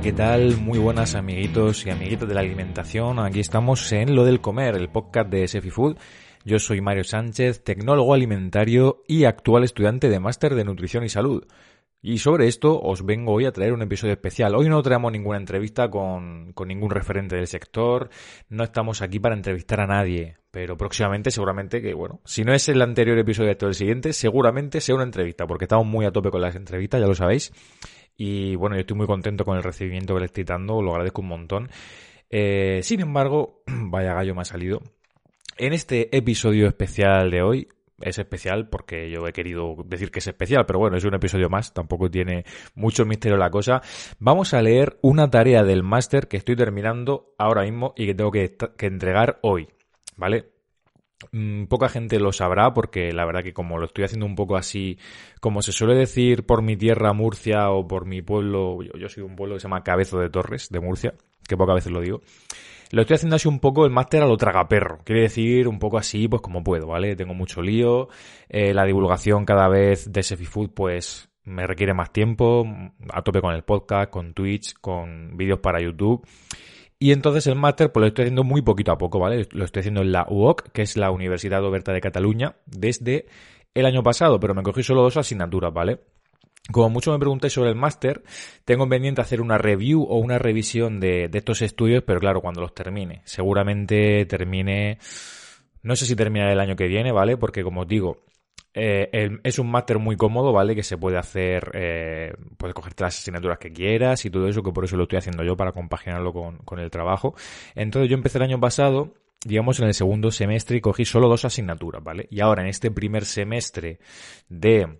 ¿qué 0.00 0.12
tal? 0.12 0.58
Muy 0.58 0.78
buenas 0.78 1.16
amiguitos 1.16 1.84
y 1.84 1.90
amiguitas 1.90 2.28
de 2.28 2.34
la 2.34 2.40
alimentación. 2.40 3.18
Aquí 3.18 3.40
estamos 3.40 3.90
en 3.90 4.14
Lo 4.14 4.24
del 4.24 4.40
Comer, 4.40 4.76
el 4.76 4.88
podcast 4.88 5.28
de 5.28 5.48
Sefi 5.48 5.70
Food. 5.70 5.96
Yo 6.44 6.60
soy 6.60 6.80
Mario 6.80 7.02
Sánchez, 7.02 7.64
tecnólogo 7.64 8.14
alimentario 8.14 9.02
y 9.08 9.24
actual 9.24 9.64
estudiante 9.64 10.08
de 10.08 10.20
máster 10.20 10.54
de 10.54 10.64
nutrición 10.64 11.02
y 11.02 11.08
salud. 11.08 11.44
Y 12.00 12.18
sobre 12.18 12.46
esto 12.46 12.80
os 12.80 13.04
vengo 13.04 13.32
hoy 13.32 13.46
a 13.46 13.50
traer 13.50 13.72
un 13.72 13.82
episodio 13.82 14.12
especial. 14.12 14.54
Hoy 14.54 14.68
no 14.68 14.80
traemos 14.82 15.10
ninguna 15.10 15.38
entrevista 15.38 15.90
con, 15.90 16.52
con, 16.52 16.68
ningún 16.68 16.90
referente 16.90 17.34
del 17.34 17.48
sector, 17.48 18.08
no 18.48 18.62
estamos 18.62 19.02
aquí 19.02 19.18
para 19.18 19.34
entrevistar 19.34 19.80
a 19.80 19.88
nadie, 19.88 20.36
pero 20.52 20.76
próximamente 20.76 21.32
seguramente 21.32 21.82
que, 21.82 21.92
bueno, 21.94 22.20
si 22.24 22.44
no 22.44 22.54
es 22.54 22.68
el 22.68 22.80
anterior 22.82 23.18
episodio 23.18 23.56
todo 23.56 23.70
el 23.70 23.74
siguiente, 23.74 24.12
seguramente 24.12 24.80
sea 24.80 24.94
una 24.94 25.04
entrevista, 25.04 25.44
porque 25.44 25.64
estamos 25.64 25.86
muy 25.86 26.06
a 26.06 26.12
tope 26.12 26.30
con 26.30 26.40
las 26.40 26.54
entrevistas, 26.54 27.00
ya 27.00 27.06
lo 27.08 27.16
sabéis. 27.16 27.52
Y 28.20 28.56
bueno, 28.56 28.74
yo 28.74 28.80
estoy 28.80 28.96
muy 28.96 29.06
contento 29.06 29.44
con 29.44 29.56
el 29.56 29.62
recibimiento 29.62 30.12
que 30.12 30.20
le 30.20 30.26
estoy 30.26 30.42
dando, 30.42 30.82
lo 30.82 30.90
agradezco 30.90 31.22
un 31.22 31.28
montón. 31.28 31.70
Eh, 32.28 32.80
sin 32.82 33.00
embargo, 33.00 33.62
vaya 33.66 34.12
gallo 34.12 34.34
me 34.34 34.42
ha 34.42 34.44
salido. 34.44 34.82
En 35.56 35.72
este 35.72 36.14
episodio 36.16 36.66
especial 36.66 37.30
de 37.30 37.42
hoy 37.42 37.68
es 38.00 38.18
especial 38.18 38.68
porque 38.68 39.08
yo 39.08 39.26
he 39.28 39.32
querido 39.32 39.76
decir 39.86 40.10
que 40.10 40.18
es 40.18 40.26
especial, 40.26 40.66
pero 40.66 40.80
bueno, 40.80 40.96
es 40.96 41.04
un 41.04 41.14
episodio 41.14 41.48
más, 41.48 41.72
tampoco 41.72 42.10
tiene 42.10 42.44
mucho 42.74 43.04
misterio 43.04 43.38
la 43.38 43.50
cosa. 43.50 43.82
Vamos 44.18 44.52
a 44.52 44.62
leer 44.62 44.98
una 45.00 45.30
tarea 45.30 45.62
del 45.62 45.84
máster 45.84 46.26
que 46.26 46.38
estoy 46.38 46.56
terminando 46.56 47.34
ahora 47.38 47.62
mismo 47.62 47.94
y 47.96 48.06
que 48.06 48.14
tengo 48.14 48.32
que, 48.32 48.56
que 48.76 48.86
entregar 48.86 49.38
hoy, 49.42 49.68
¿vale? 50.16 50.57
Mm, 51.32 51.64
poca 51.64 51.88
gente 51.88 52.20
lo 52.20 52.32
sabrá 52.32 52.72
porque 52.72 53.12
la 53.12 53.24
verdad 53.24 53.42
que 53.42 53.52
como 53.52 53.78
lo 53.78 53.86
estoy 53.86 54.04
haciendo 54.04 54.26
un 54.26 54.36
poco 54.36 54.56
así, 54.56 54.98
como 55.40 55.62
se 55.62 55.72
suele 55.72 55.94
decir 55.94 56.46
por 56.46 56.62
mi 56.62 56.76
tierra 56.76 57.12
Murcia 57.12 57.70
o 57.70 57.86
por 57.86 58.06
mi 58.06 58.22
pueblo, 58.22 58.78
yo, 58.82 59.08
soy 59.08 59.24
un 59.24 59.36
pueblo 59.36 59.56
que 59.56 59.60
se 59.60 59.64
llama 59.64 59.82
Cabezo 59.82 60.18
de 60.18 60.30
Torres, 60.30 60.68
de 60.70 60.80
Murcia, 60.80 61.14
que 61.46 61.56
pocas 61.56 61.74
veces 61.74 61.92
lo 61.92 62.00
digo. 62.00 62.20
Lo 62.90 63.02
estoy 63.02 63.16
haciendo 63.16 63.36
así 63.36 63.48
un 63.48 63.60
poco 63.60 63.84
el 63.84 63.90
máster 63.90 64.22
a 64.22 64.26
lo 64.26 64.36
tragaperro. 64.36 65.00
Quiere 65.04 65.22
decir 65.22 65.68
un 65.68 65.78
poco 65.78 65.98
así, 65.98 66.26
pues 66.26 66.40
como 66.40 66.64
puedo, 66.64 66.86
¿vale? 66.86 67.16
Tengo 67.16 67.34
mucho 67.34 67.60
lío. 67.60 68.08
Eh, 68.48 68.72
la 68.72 68.84
divulgación 68.84 69.44
cada 69.44 69.68
vez 69.68 70.10
de 70.10 70.22
Sefifood, 70.22 70.70
pues 70.70 71.28
me 71.44 71.66
requiere 71.66 71.92
más 71.92 72.12
tiempo. 72.12 72.64
A 73.12 73.22
tope 73.22 73.42
con 73.42 73.54
el 73.54 73.62
podcast, 73.62 74.10
con 74.10 74.32
Twitch, 74.32 74.72
con 74.80 75.36
vídeos 75.36 75.58
para 75.58 75.82
YouTube. 75.82 76.26
Y 76.98 77.12
entonces 77.12 77.46
el 77.46 77.54
máster, 77.54 77.92
pues 77.92 78.02
lo 78.02 78.08
estoy 78.08 78.24
haciendo 78.24 78.42
muy 78.42 78.62
poquito 78.62 78.90
a 78.90 78.98
poco, 78.98 79.20
¿vale? 79.20 79.46
Lo 79.52 79.64
estoy 79.64 79.80
haciendo 79.80 80.02
en 80.02 80.10
la 80.10 80.26
UOC, 80.28 80.72
que 80.72 80.82
es 80.82 80.96
la 80.96 81.10
Universidad 81.12 81.64
Oberta 81.64 81.92
de 81.92 82.00
Cataluña, 82.00 82.56
desde 82.66 83.26
el 83.74 83.86
año 83.86 84.02
pasado, 84.02 84.40
pero 84.40 84.54
me 84.54 84.64
cogí 84.64 84.82
solo 84.82 85.02
dos 85.02 85.16
asignaturas, 85.16 85.72
¿vale? 85.72 86.00
Como 86.72 86.90
mucho 86.90 87.12
me 87.12 87.18
preguntáis 87.18 87.52
sobre 87.52 87.70
el 87.70 87.76
máster, 87.76 88.22
tengo 88.64 88.88
pendiente 88.88 89.22
hacer 89.22 89.40
una 89.40 89.56
review 89.56 90.02
o 90.02 90.18
una 90.18 90.38
revisión 90.38 91.00
de, 91.00 91.30
estos 91.32 91.62
estudios, 91.62 92.02
pero 92.04 92.20
claro, 92.20 92.40
cuando 92.40 92.60
los 92.60 92.74
termine. 92.74 93.22
Seguramente 93.24 94.26
termine, 94.26 94.98
no 95.82 95.96
sé 95.96 96.04
si 96.04 96.14
termina 96.14 96.52
el 96.52 96.60
año 96.60 96.76
que 96.76 96.88
viene, 96.88 97.12
¿vale? 97.12 97.36
Porque 97.36 97.62
como 97.62 97.82
os 97.82 97.88
digo, 97.88 98.24
eh, 98.74 99.30
es 99.42 99.58
un 99.58 99.70
máster 99.70 99.98
muy 99.98 100.16
cómodo, 100.16 100.52
¿vale? 100.52 100.74
Que 100.74 100.82
se 100.82 100.96
puede 100.98 101.18
hacer, 101.18 101.70
eh, 101.74 102.32
puedes 102.56 102.74
cogerte 102.74 103.04
las 103.04 103.18
asignaturas 103.18 103.58
que 103.58 103.72
quieras 103.72 104.24
y 104.24 104.30
todo 104.30 104.48
eso, 104.48 104.62
que 104.62 104.72
por 104.72 104.84
eso 104.84 104.96
lo 104.96 105.04
estoy 105.04 105.18
haciendo 105.18 105.42
yo, 105.44 105.56
para 105.56 105.72
compaginarlo 105.72 106.32
con, 106.32 106.58
con 106.58 106.78
el 106.78 106.90
trabajo. 106.90 107.34
Entonces 107.74 108.10
yo 108.10 108.16
empecé 108.16 108.38
el 108.38 108.44
año 108.44 108.60
pasado 108.60 109.14
digamos, 109.44 109.78
en 109.78 109.86
el 109.86 109.94
segundo 109.94 110.30
semestre 110.30 110.78
y 110.78 110.80
cogí 110.80 111.04
solo 111.04 111.28
dos 111.28 111.44
asignaturas, 111.44 112.02
¿vale? 112.02 112.26
Y 112.30 112.40
ahora 112.40 112.62
en 112.62 112.68
este 112.68 112.90
primer 112.90 113.24
semestre 113.24 114.00
de 114.48 114.98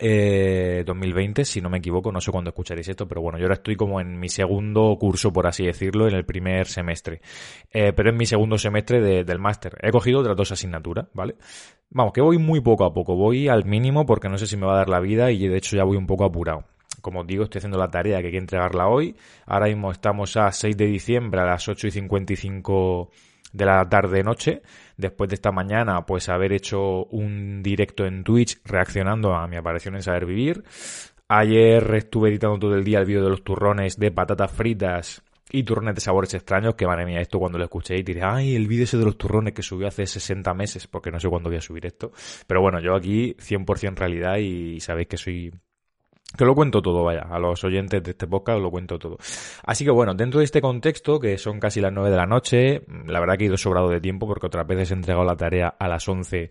eh, 0.00 0.82
2020, 0.86 1.44
si 1.44 1.60
no 1.60 1.68
me 1.68 1.78
equivoco, 1.78 2.10
no 2.10 2.20
sé 2.20 2.32
cuándo 2.32 2.50
escucharéis 2.50 2.88
esto, 2.88 3.06
pero 3.06 3.20
bueno, 3.20 3.38
yo 3.38 3.44
ahora 3.44 3.54
estoy 3.54 3.76
como 3.76 4.00
en 4.00 4.18
mi 4.18 4.28
segundo 4.28 4.96
curso, 4.98 5.32
por 5.32 5.46
así 5.46 5.66
decirlo, 5.66 6.08
en 6.08 6.14
el 6.14 6.24
primer 6.24 6.66
semestre. 6.66 7.20
Eh, 7.70 7.92
pero 7.92 8.10
en 8.10 8.16
mi 8.16 8.26
segundo 8.26 8.56
semestre 8.58 9.00
de, 9.00 9.24
del 9.24 9.38
máster. 9.38 9.76
He 9.82 9.90
cogido 9.90 10.20
otras 10.20 10.36
dos 10.36 10.52
asignaturas, 10.52 11.08
¿vale? 11.12 11.36
Vamos, 11.90 12.12
que 12.12 12.20
voy 12.20 12.38
muy 12.38 12.60
poco 12.60 12.84
a 12.84 12.94
poco, 12.94 13.14
voy 13.14 13.48
al 13.48 13.64
mínimo 13.64 14.06
porque 14.06 14.28
no 14.28 14.38
sé 14.38 14.46
si 14.46 14.56
me 14.56 14.66
va 14.66 14.74
a 14.74 14.78
dar 14.78 14.88
la 14.88 15.00
vida 15.00 15.30
y 15.30 15.46
de 15.46 15.58
hecho 15.58 15.76
ya 15.76 15.84
voy 15.84 15.96
un 15.96 16.06
poco 16.06 16.24
apurado. 16.24 16.64
Como 17.02 17.20
os 17.20 17.26
digo, 17.26 17.44
estoy 17.44 17.58
haciendo 17.58 17.78
la 17.78 17.90
tarea 17.90 18.20
que 18.20 18.26
hay 18.26 18.32
que 18.32 18.38
entregarla 18.38 18.88
hoy. 18.88 19.16
Ahora 19.46 19.66
mismo 19.66 19.90
estamos 19.90 20.36
a 20.36 20.50
6 20.50 20.76
de 20.76 20.86
diciembre 20.86 21.40
a 21.40 21.44
las 21.44 21.68
8 21.68 21.88
y 21.88 21.90
55 21.90 23.10
de 23.52 23.64
la 23.64 23.88
tarde-noche, 23.88 24.62
después 24.96 25.28
de 25.28 25.34
esta 25.34 25.52
mañana, 25.52 26.04
pues 26.06 26.28
haber 26.28 26.52
hecho 26.52 27.04
un 27.06 27.62
directo 27.62 28.06
en 28.06 28.24
Twitch 28.24 28.60
reaccionando 28.64 29.34
a 29.34 29.46
mi 29.48 29.56
aparición 29.56 29.96
en 29.96 30.02
Saber 30.02 30.26
Vivir. 30.26 30.62
Ayer 31.28 31.94
estuve 31.94 32.30
editando 32.30 32.58
todo 32.58 32.74
el 32.74 32.84
día 32.84 32.98
el 32.98 33.06
vídeo 33.06 33.22
de 33.22 33.30
los 33.30 33.44
turrones 33.44 33.96
de 33.98 34.10
patatas 34.10 34.50
fritas 34.50 35.22
y 35.52 35.64
turrones 35.64 35.94
de 35.94 36.00
sabores 36.00 36.32
extraños, 36.34 36.74
que 36.74 36.86
madre 36.86 37.06
mía, 37.06 37.20
esto 37.20 37.38
cuando 37.38 37.58
lo 37.58 37.64
escuché 37.64 37.96
y 37.96 38.02
diré, 38.02 38.22
ay, 38.24 38.54
el 38.54 38.68
vídeo 38.68 38.84
ese 38.84 38.98
de 38.98 39.04
los 39.04 39.16
turrones 39.16 39.52
que 39.52 39.62
subió 39.62 39.88
hace 39.88 40.06
60 40.06 40.54
meses, 40.54 40.86
porque 40.86 41.10
no 41.10 41.18
sé 41.18 41.28
cuándo 41.28 41.50
voy 41.50 41.58
a 41.58 41.60
subir 41.60 41.86
esto. 41.86 42.12
Pero 42.46 42.60
bueno, 42.60 42.80
yo 42.80 42.94
aquí 42.94 43.34
100% 43.34 43.96
realidad 43.96 44.36
y 44.38 44.78
sabéis 44.80 45.08
que 45.08 45.16
soy 45.16 45.52
que 46.36 46.44
lo 46.44 46.54
cuento 46.54 46.80
todo, 46.80 47.02
vaya, 47.02 47.26
a 47.28 47.38
los 47.38 47.62
oyentes 47.64 48.02
de 48.02 48.12
este 48.12 48.26
podcast 48.26 48.60
lo 48.60 48.70
cuento 48.70 48.98
todo. 48.98 49.18
Así 49.64 49.84
que 49.84 49.90
bueno, 49.90 50.14
dentro 50.14 50.38
de 50.38 50.44
este 50.44 50.60
contexto, 50.60 51.18
que 51.18 51.36
son 51.38 51.58
casi 51.58 51.80
las 51.80 51.92
9 51.92 52.10
de 52.10 52.16
la 52.16 52.26
noche, 52.26 52.82
la 53.06 53.18
verdad 53.18 53.36
que 53.36 53.44
he 53.44 53.46
ido 53.48 53.56
sobrado 53.56 53.88
de 53.88 54.00
tiempo 54.00 54.28
porque 54.28 54.46
otras 54.46 54.66
veces 54.66 54.90
he 54.90 54.94
entregado 54.94 55.24
la 55.24 55.36
tarea 55.36 55.74
a 55.78 55.88
las 55.88 56.08
11 56.08 56.50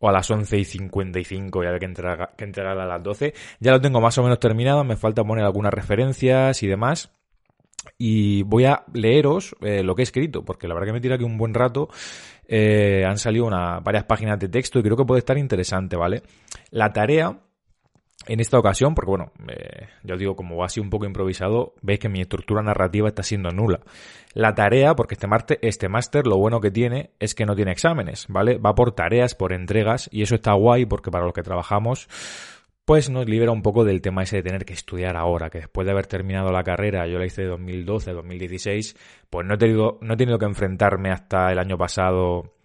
o 0.00 0.08
a 0.08 0.12
las 0.12 0.30
11 0.30 0.58
y 0.58 0.64
55 0.64 1.62
y 1.62 1.66
había 1.66 1.78
que, 1.80 1.86
entregar, 1.86 2.34
que 2.36 2.44
entregarla 2.44 2.84
a 2.84 2.86
las 2.86 3.02
12. 3.02 3.34
Ya 3.58 3.72
lo 3.72 3.80
tengo 3.80 4.00
más 4.00 4.16
o 4.18 4.22
menos 4.22 4.38
terminado, 4.38 4.84
me 4.84 4.96
falta 4.96 5.24
poner 5.24 5.44
algunas 5.44 5.74
referencias 5.74 6.62
y 6.62 6.68
demás. 6.68 7.10
Y 7.96 8.42
voy 8.42 8.66
a 8.66 8.84
leeros 8.92 9.56
eh, 9.62 9.82
lo 9.82 9.94
que 9.94 10.02
he 10.02 10.04
escrito, 10.04 10.44
porque 10.44 10.68
la 10.68 10.74
verdad 10.74 10.88
que 10.88 10.92
me 10.92 11.00
tira 11.00 11.16
aquí 11.16 11.24
un 11.24 11.38
buen 11.38 11.54
rato. 11.54 11.88
Eh, 12.46 13.04
han 13.06 13.18
salido 13.18 13.46
una, 13.46 13.80
varias 13.80 14.04
páginas 14.04 14.38
de 14.38 14.48
texto 14.48 14.78
y 14.78 14.82
creo 14.82 14.96
que 14.96 15.04
puede 15.04 15.18
estar 15.18 15.36
interesante, 15.36 15.96
¿vale? 15.96 16.22
La 16.70 16.92
tarea 16.92 17.36
en 18.28 18.40
esta 18.40 18.58
ocasión, 18.58 18.94
porque 18.94 19.10
bueno, 19.10 19.32
eh, 19.48 19.88
yo 20.04 20.16
digo, 20.16 20.36
como 20.36 20.56
va 20.56 20.66
así 20.66 20.80
un 20.80 20.90
poco 20.90 21.06
improvisado, 21.06 21.74
veis 21.80 21.98
que 21.98 22.10
mi 22.10 22.20
estructura 22.20 22.62
narrativa 22.62 23.08
está 23.08 23.22
siendo 23.22 23.50
nula. 23.50 23.80
La 24.34 24.54
tarea, 24.54 24.94
porque 24.94 25.14
este 25.14 25.26
máster, 25.26 25.58
este 25.62 25.88
máster 25.88 26.26
lo 26.26 26.36
bueno 26.36 26.60
que 26.60 26.70
tiene 26.70 27.10
es 27.18 27.34
que 27.34 27.46
no 27.46 27.56
tiene 27.56 27.72
exámenes, 27.72 28.26
¿vale? 28.28 28.58
Va 28.58 28.74
por 28.74 28.92
tareas, 28.92 29.34
por 29.34 29.52
entregas, 29.52 30.08
y 30.12 30.22
eso 30.22 30.34
está 30.34 30.52
guay 30.52 30.84
porque 30.84 31.10
para 31.10 31.24
los 31.24 31.32
que 31.32 31.42
trabajamos, 31.42 32.06
pues 32.84 33.08
nos 33.08 33.26
libera 33.26 33.50
un 33.50 33.62
poco 33.62 33.84
del 33.84 34.02
tema 34.02 34.22
ese 34.22 34.36
de 34.36 34.42
tener 34.42 34.66
que 34.66 34.74
estudiar 34.74 35.16
ahora, 35.16 35.48
que 35.48 35.58
después 35.58 35.86
de 35.86 35.92
haber 35.92 36.06
terminado 36.06 36.52
la 36.52 36.64
carrera, 36.64 37.06
yo 37.06 37.18
la 37.18 37.26
hice 37.26 37.42
de 37.42 37.48
2012 37.48 38.10
a 38.10 38.14
2016, 38.14 38.96
pues 39.30 39.46
no 39.46 39.54
he 39.54 39.58
tenido, 39.58 39.98
no 40.02 40.14
he 40.14 40.16
tenido 40.18 40.38
que 40.38 40.46
enfrentarme 40.46 41.10
hasta 41.10 41.50
el 41.50 41.58
año 41.58 41.78
pasado 41.78 42.57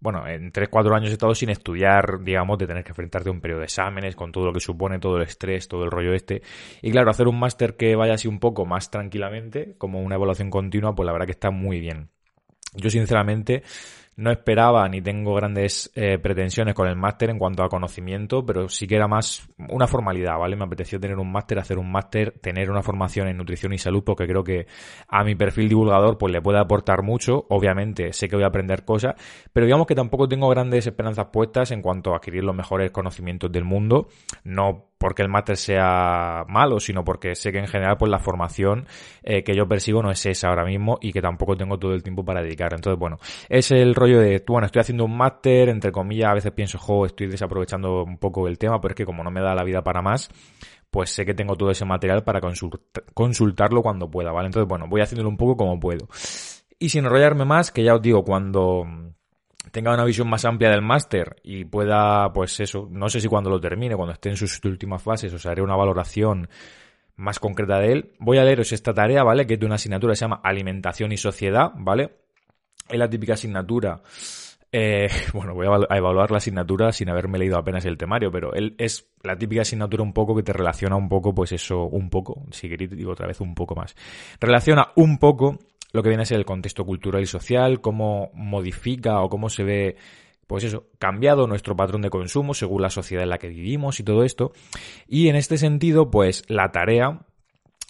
bueno, 0.00 0.26
en 0.26 0.52
3-4 0.52 0.94
años 0.94 1.10
he 1.10 1.14
estado 1.14 1.34
sin 1.34 1.50
estudiar, 1.50 2.22
digamos, 2.22 2.58
de 2.58 2.66
tener 2.66 2.84
que 2.84 2.90
enfrentarte 2.90 3.28
a 3.28 3.32
un 3.32 3.40
periodo 3.40 3.60
de 3.60 3.66
exámenes, 3.66 4.14
con 4.14 4.32
todo 4.32 4.46
lo 4.46 4.52
que 4.52 4.60
supone, 4.60 4.98
todo 4.98 5.16
el 5.16 5.22
estrés, 5.22 5.68
todo 5.68 5.84
el 5.84 5.90
rollo 5.90 6.14
este. 6.14 6.42
Y 6.82 6.90
claro, 6.90 7.10
hacer 7.10 7.26
un 7.28 7.38
máster 7.38 7.76
que 7.76 7.96
vaya 7.96 8.14
así 8.14 8.28
un 8.28 8.38
poco 8.38 8.64
más 8.66 8.90
tranquilamente, 8.90 9.74
como 9.78 10.00
una 10.00 10.14
evaluación 10.14 10.50
continua, 10.50 10.94
pues 10.94 11.06
la 11.06 11.12
verdad 11.12 11.26
que 11.26 11.32
está 11.32 11.50
muy 11.50 11.80
bien. 11.80 12.10
Yo 12.74 12.90
sinceramente 12.90 13.62
no 14.18 14.32
esperaba 14.32 14.88
ni 14.88 15.00
tengo 15.00 15.32
grandes 15.34 15.92
eh, 15.94 16.18
pretensiones 16.18 16.74
con 16.74 16.88
el 16.88 16.96
máster 16.96 17.30
en 17.30 17.38
cuanto 17.38 17.62
a 17.62 17.68
conocimiento, 17.68 18.44
pero 18.44 18.68
sí 18.68 18.88
que 18.88 18.96
era 18.96 19.06
más 19.06 19.48
una 19.70 19.86
formalidad, 19.86 20.36
¿vale? 20.36 20.56
Me 20.56 20.64
apeteció 20.64 20.98
tener 20.98 21.18
un 21.18 21.30
máster, 21.30 21.60
hacer 21.60 21.78
un 21.78 21.90
máster, 21.90 22.32
tener 22.40 22.68
una 22.68 22.82
formación 22.82 23.28
en 23.28 23.36
nutrición 23.36 23.72
y 23.74 23.78
salud, 23.78 24.02
porque 24.04 24.26
creo 24.26 24.42
que 24.42 24.66
a 25.06 25.22
mi 25.22 25.36
perfil 25.36 25.68
divulgador 25.68 26.18
pues 26.18 26.32
le 26.32 26.42
puede 26.42 26.58
aportar 26.58 27.02
mucho. 27.04 27.46
Obviamente 27.48 28.12
sé 28.12 28.28
que 28.28 28.34
voy 28.34 28.44
a 28.44 28.48
aprender 28.48 28.84
cosas, 28.84 29.14
pero 29.52 29.66
digamos 29.66 29.86
que 29.86 29.94
tampoco 29.94 30.26
tengo 30.26 30.48
grandes 30.48 30.88
esperanzas 30.88 31.26
puestas 31.32 31.70
en 31.70 31.80
cuanto 31.80 32.12
a 32.12 32.16
adquirir 32.16 32.42
los 32.42 32.56
mejores 32.56 32.90
conocimientos 32.90 33.52
del 33.52 33.64
mundo. 33.64 34.08
No 34.42 34.88
porque 34.98 35.22
el 35.22 35.28
máster 35.28 35.56
sea 35.56 36.44
malo, 36.48 36.80
sino 36.80 37.04
porque 37.04 37.34
sé 37.34 37.52
que 37.52 37.58
en 37.58 37.68
general 37.68 37.96
pues 37.96 38.10
la 38.10 38.18
formación 38.18 38.86
eh, 39.22 39.44
que 39.44 39.54
yo 39.54 39.66
persigo 39.68 40.02
no 40.02 40.10
es 40.10 40.26
esa 40.26 40.48
ahora 40.48 40.64
mismo 40.64 40.98
y 41.00 41.12
que 41.12 41.22
tampoco 41.22 41.56
tengo 41.56 41.78
todo 41.78 41.94
el 41.94 42.02
tiempo 42.02 42.24
para 42.24 42.42
dedicar. 42.42 42.74
Entonces, 42.74 42.98
bueno, 42.98 43.18
es 43.48 43.70
el 43.70 43.94
rollo 43.94 44.20
de, 44.20 44.42
bueno, 44.46 44.66
estoy 44.66 44.80
haciendo 44.80 45.04
un 45.04 45.16
máster, 45.16 45.68
entre 45.68 45.92
comillas, 45.92 46.30
a 46.30 46.34
veces 46.34 46.52
pienso, 46.52 46.78
jo, 46.78 47.06
estoy 47.06 47.28
desaprovechando 47.28 48.02
un 48.02 48.18
poco 48.18 48.48
el 48.48 48.58
tema, 48.58 48.80
pero 48.80 48.92
es 48.92 48.96
que 48.96 49.06
como 49.06 49.22
no 49.22 49.30
me 49.30 49.40
da 49.40 49.54
la 49.54 49.64
vida 49.64 49.82
para 49.82 50.02
más, 50.02 50.28
pues 50.90 51.10
sé 51.10 51.24
que 51.24 51.34
tengo 51.34 51.54
todo 51.56 51.70
ese 51.70 51.84
material 51.84 52.24
para 52.24 52.40
consultarlo 53.14 53.82
cuando 53.82 54.10
pueda, 54.10 54.32
¿vale? 54.32 54.46
Entonces, 54.46 54.68
bueno, 54.68 54.86
voy 54.88 55.00
haciéndolo 55.00 55.28
un 55.28 55.36
poco 55.36 55.56
como 55.56 55.78
puedo. 55.78 56.08
Y 56.78 56.88
sin 56.88 57.04
enrollarme 57.04 57.44
más, 57.44 57.70
que 57.72 57.82
ya 57.82 57.94
os 57.94 58.02
digo, 58.02 58.24
cuando 58.24 58.84
tenga 59.70 59.92
una 59.92 60.04
visión 60.04 60.28
más 60.28 60.44
amplia 60.44 60.70
del 60.70 60.82
máster 60.82 61.36
y 61.42 61.64
pueda, 61.64 62.32
pues 62.32 62.60
eso, 62.60 62.88
no 62.90 63.08
sé 63.08 63.20
si 63.20 63.28
cuando 63.28 63.50
lo 63.50 63.60
termine, 63.60 63.96
cuando 63.96 64.12
esté 64.12 64.30
en 64.30 64.36
sus 64.36 64.62
últimas 64.64 65.02
fases, 65.02 65.32
os 65.32 65.46
haré 65.46 65.62
una 65.62 65.76
valoración 65.76 66.48
más 67.16 67.38
concreta 67.38 67.78
de 67.78 67.92
él. 67.92 68.12
Voy 68.18 68.38
a 68.38 68.44
leeros 68.44 68.72
esta 68.72 68.94
tarea, 68.94 69.22
¿vale? 69.22 69.46
Que 69.46 69.54
es 69.54 69.60
de 69.60 69.66
una 69.66 69.74
asignatura 69.74 70.14
se 70.14 70.22
llama 70.22 70.40
Alimentación 70.42 71.12
y 71.12 71.16
Sociedad, 71.16 71.72
¿vale? 71.76 72.16
Es 72.88 72.98
la 72.98 73.10
típica 73.10 73.34
asignatura 73.34 74.00
Eh, 74.70 75.08
bueno, 75.32 75.54
voy 75.54 75.66
a 75.66 75.96
evaluar 75.96 76.30
la 76.30 76.38
asignatura 76.38 76.92
sin 76.92 77.08
haberme 77.08 77.38
leído 77.38 77.58
apenas 77.58 77.84
el 77.86 77.96
temario, 77.96 78.30
pero 78.30 78.52
él 78.54 78.74
es 78.78 79.10
la 79.22 79.36
típica 79.36 79.62
asignatura 79.62 80.02
un 80.02 80.12
poco 80.12 80.36
que 80.36 80.42
te 80.42 80.52
relaciona 80.52 80.96
un 80.96 81.08
poco, 81.08 81.34
pues 81.34 81.52
eso, 81.52 81.84
un 81.84 82.10
poco, 82.10 82.44
si 82.50 82.68
queréis 82.68 82.90
digo 82.90 83.12
otra 83.12 83.26
vez 83.26 83.40
un 83.40 83.54
poco 83.54 83.74
más. 83.74 83.96
Relaciona 84.40 84.92
un 84.96 85.18
poco 85.18 85.58
lo 85.92 86.02
que 86.02 86.08
viene 86.08 86.22
a 86.22 86.26
ser 86.26 86.38
el 86.38 86.44
contexto 86.44 86.84
cultural 86.84 87.22
y 87.22 87.26
social, 87.26 87.80
cómo 87.80 88.30
modifica 88.34 89.20
o 89.20 89.28
cómo 89.28 89.48
se 89.48 89.64
ve 89.64 89.96
pues 90.48 90.64
eso, 90.64 90.86
cambiado 90.98 91.46
nuestro 91.46 91.76
patrón 91.76 92.00
de 92.00 92.08
consumo 92.08 92.54
según 92.54 92.80
la 92.80 92.88
sociedad 92.88 93.22
en 93.22 93.28
la 93.28 93.38
que 93.38 93.48
vivimos 93.48 94.00
y 94.00 94.02
todo 94.02 94.24
esto. 94.24 94.52
Y 95.06 95.28
en 95.28 95.36
este 95.36 95.58
sentido, 95.58 96.10
pues 96.10 96.42
la 96.48 96.72
tarea 96.72 97.20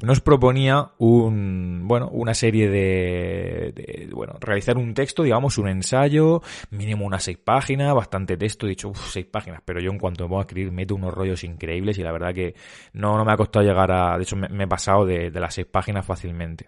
nos 0.02 0.20
proponía 0.20 0.90
un, 0.98 1.82
bueno, 1.86 2.08
una 2.08 2.34
serie 2.34 2.68
de, 2.68 4.08
bueno, 4.12 4.34
realizar 4.40 4.76
un 4.76 4.94
texto, 4.94 5.24
digamos, 5.24 5.58
un 5.58 5.68
ensayo, 5.68 6.40
mínimo 6.70 7.04
unas 7.04 7.24
seis 7.24 7.38
páginas, 7.38 7.94
bastante 7.94 8.36
texto, 8.36 8.66
he 8.66 8.70
dicho, 8.70 8.88
uff, 8.88 9.10
seis 9.10 9.26
páginas, 9.26 9.60
pero 9.64 9.80
yo 9.80 9.90
en 9.90 9.98
cuanto 9.98 10.24
me 10.24 10.30
voy 10.30 10.38
a 10.38 10.42
escribir 10.42 10.72
meto 10.72 10.94
unos 10.94 11.12
rollos 11.12 11.42
increíbles 11.42 11.98
y 11.98 12.02
la 12.02 12.12
verdad 12.12 12.32
que 12.32 12.54
no, 12.92 13.16
no 13.16 13.24
me 13.24 13.32
ha 13.32 13.36
costado 13.36 13.64
llegar 13.64 13.90
a, 13.90 14.16
de 14.16 14.22
hecho 14.22 14.36
me, 14.36 14.64
he 14.64 14.68
pasado 14.68 15.04
de, 15.04 15.30
de 15.30 15.40
las 15.40 15.54
seis 15.54 15.66
páginas 15.66 16.06
fácilmente. 16.06 16.66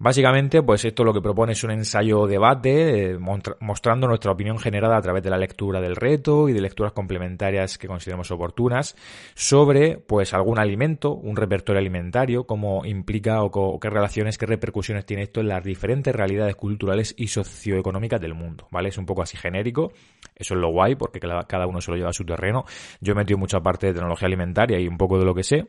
Básicamente, 0.00 0.62
pues 0.62 0.84
esto 0.84 1.02
lo 1.02 1.12
que 1.12 1.20
propone 1.20 1.54
es 1.54 1.64
un 1.64 1.72
ensayo 1.72 2.28
debate 2.28 3.10
eh, 3.10 3.18
mostrando 3.18 4.06
nuestra 4.06 4.30
opinión 4.30 4.56
generada 4.60 4.96
a 4.96 5.02
través 5.02 5.24
de 5.24 5.30
la 5.30 5.36
lectura 5.36 5.80
del 5.80 5.96
reto 5.96 6.48
y 6.48 6.52
de 6.52 6.60
lecturas 6.60 6.92
complementarias 6.92 7.78
que 7.78 7.88
consideremos 7.88 8.30
oportunas 8.30 8.94
sobre 9.34 9.98
pues 9.98 10.34
algún 10.34 10.60
alimento, 10.60 11.14
un 11.14 11.34
repertorio 11.34 11.80
alimentario, 11.80 12.44
cómo 12.44 12.84
implica 12.84 13.42
o, 13.42 13.80
qué 13.80 13.90
relaciones, 13.90 14.38
qué 14.38 14.46
repercusiones 14.46 15.04
tiene 15.04 15.24
esto 15.24 15.40
en 15.40 15.48
las 15.48 15.64
diferentes 15.64 16.14
realidades 16.14 16.54
culturales 16.54 17.12
y 17.18 17.26
socioeconómicas 17.26 18.20
del 18.20 18.34
mundo, 18.34 18.68
¿vale? 18.70 18.90
Es 18.90 18.98
un 18.98 19.06
poco 19.06 19.22
así 19.22 19.36
genérico, 19.36 19.92
eso 20.36 20.54
es 20.54 20.60
lo 20.60 20.70
guay 20.70 20.94
porque 20.94 21.18
cada 21.18 21.66
uno 21.66 21.80
se 21.80 21.90
lo 21.90 21.96
lleva 21.96 22.10
a 22.10 22.12
su 22.12 22.24
terreno. 22.24 22.64
Yo 23.00 23.14
he 23.14 23.16
metido 23.16 23.36
mucha 23.36 23.58
parte 23.58 23.88
de 23.88 23.94
tecnología 23.94 24.26
alimentaria 24.26 24.78
y 24.78 24.86
un 24.86 24.96
poco 24.96 25.18
de 25.18 25.24
lo 25.24 25.34
que 25.34 25.42
sé. 25.42 25.66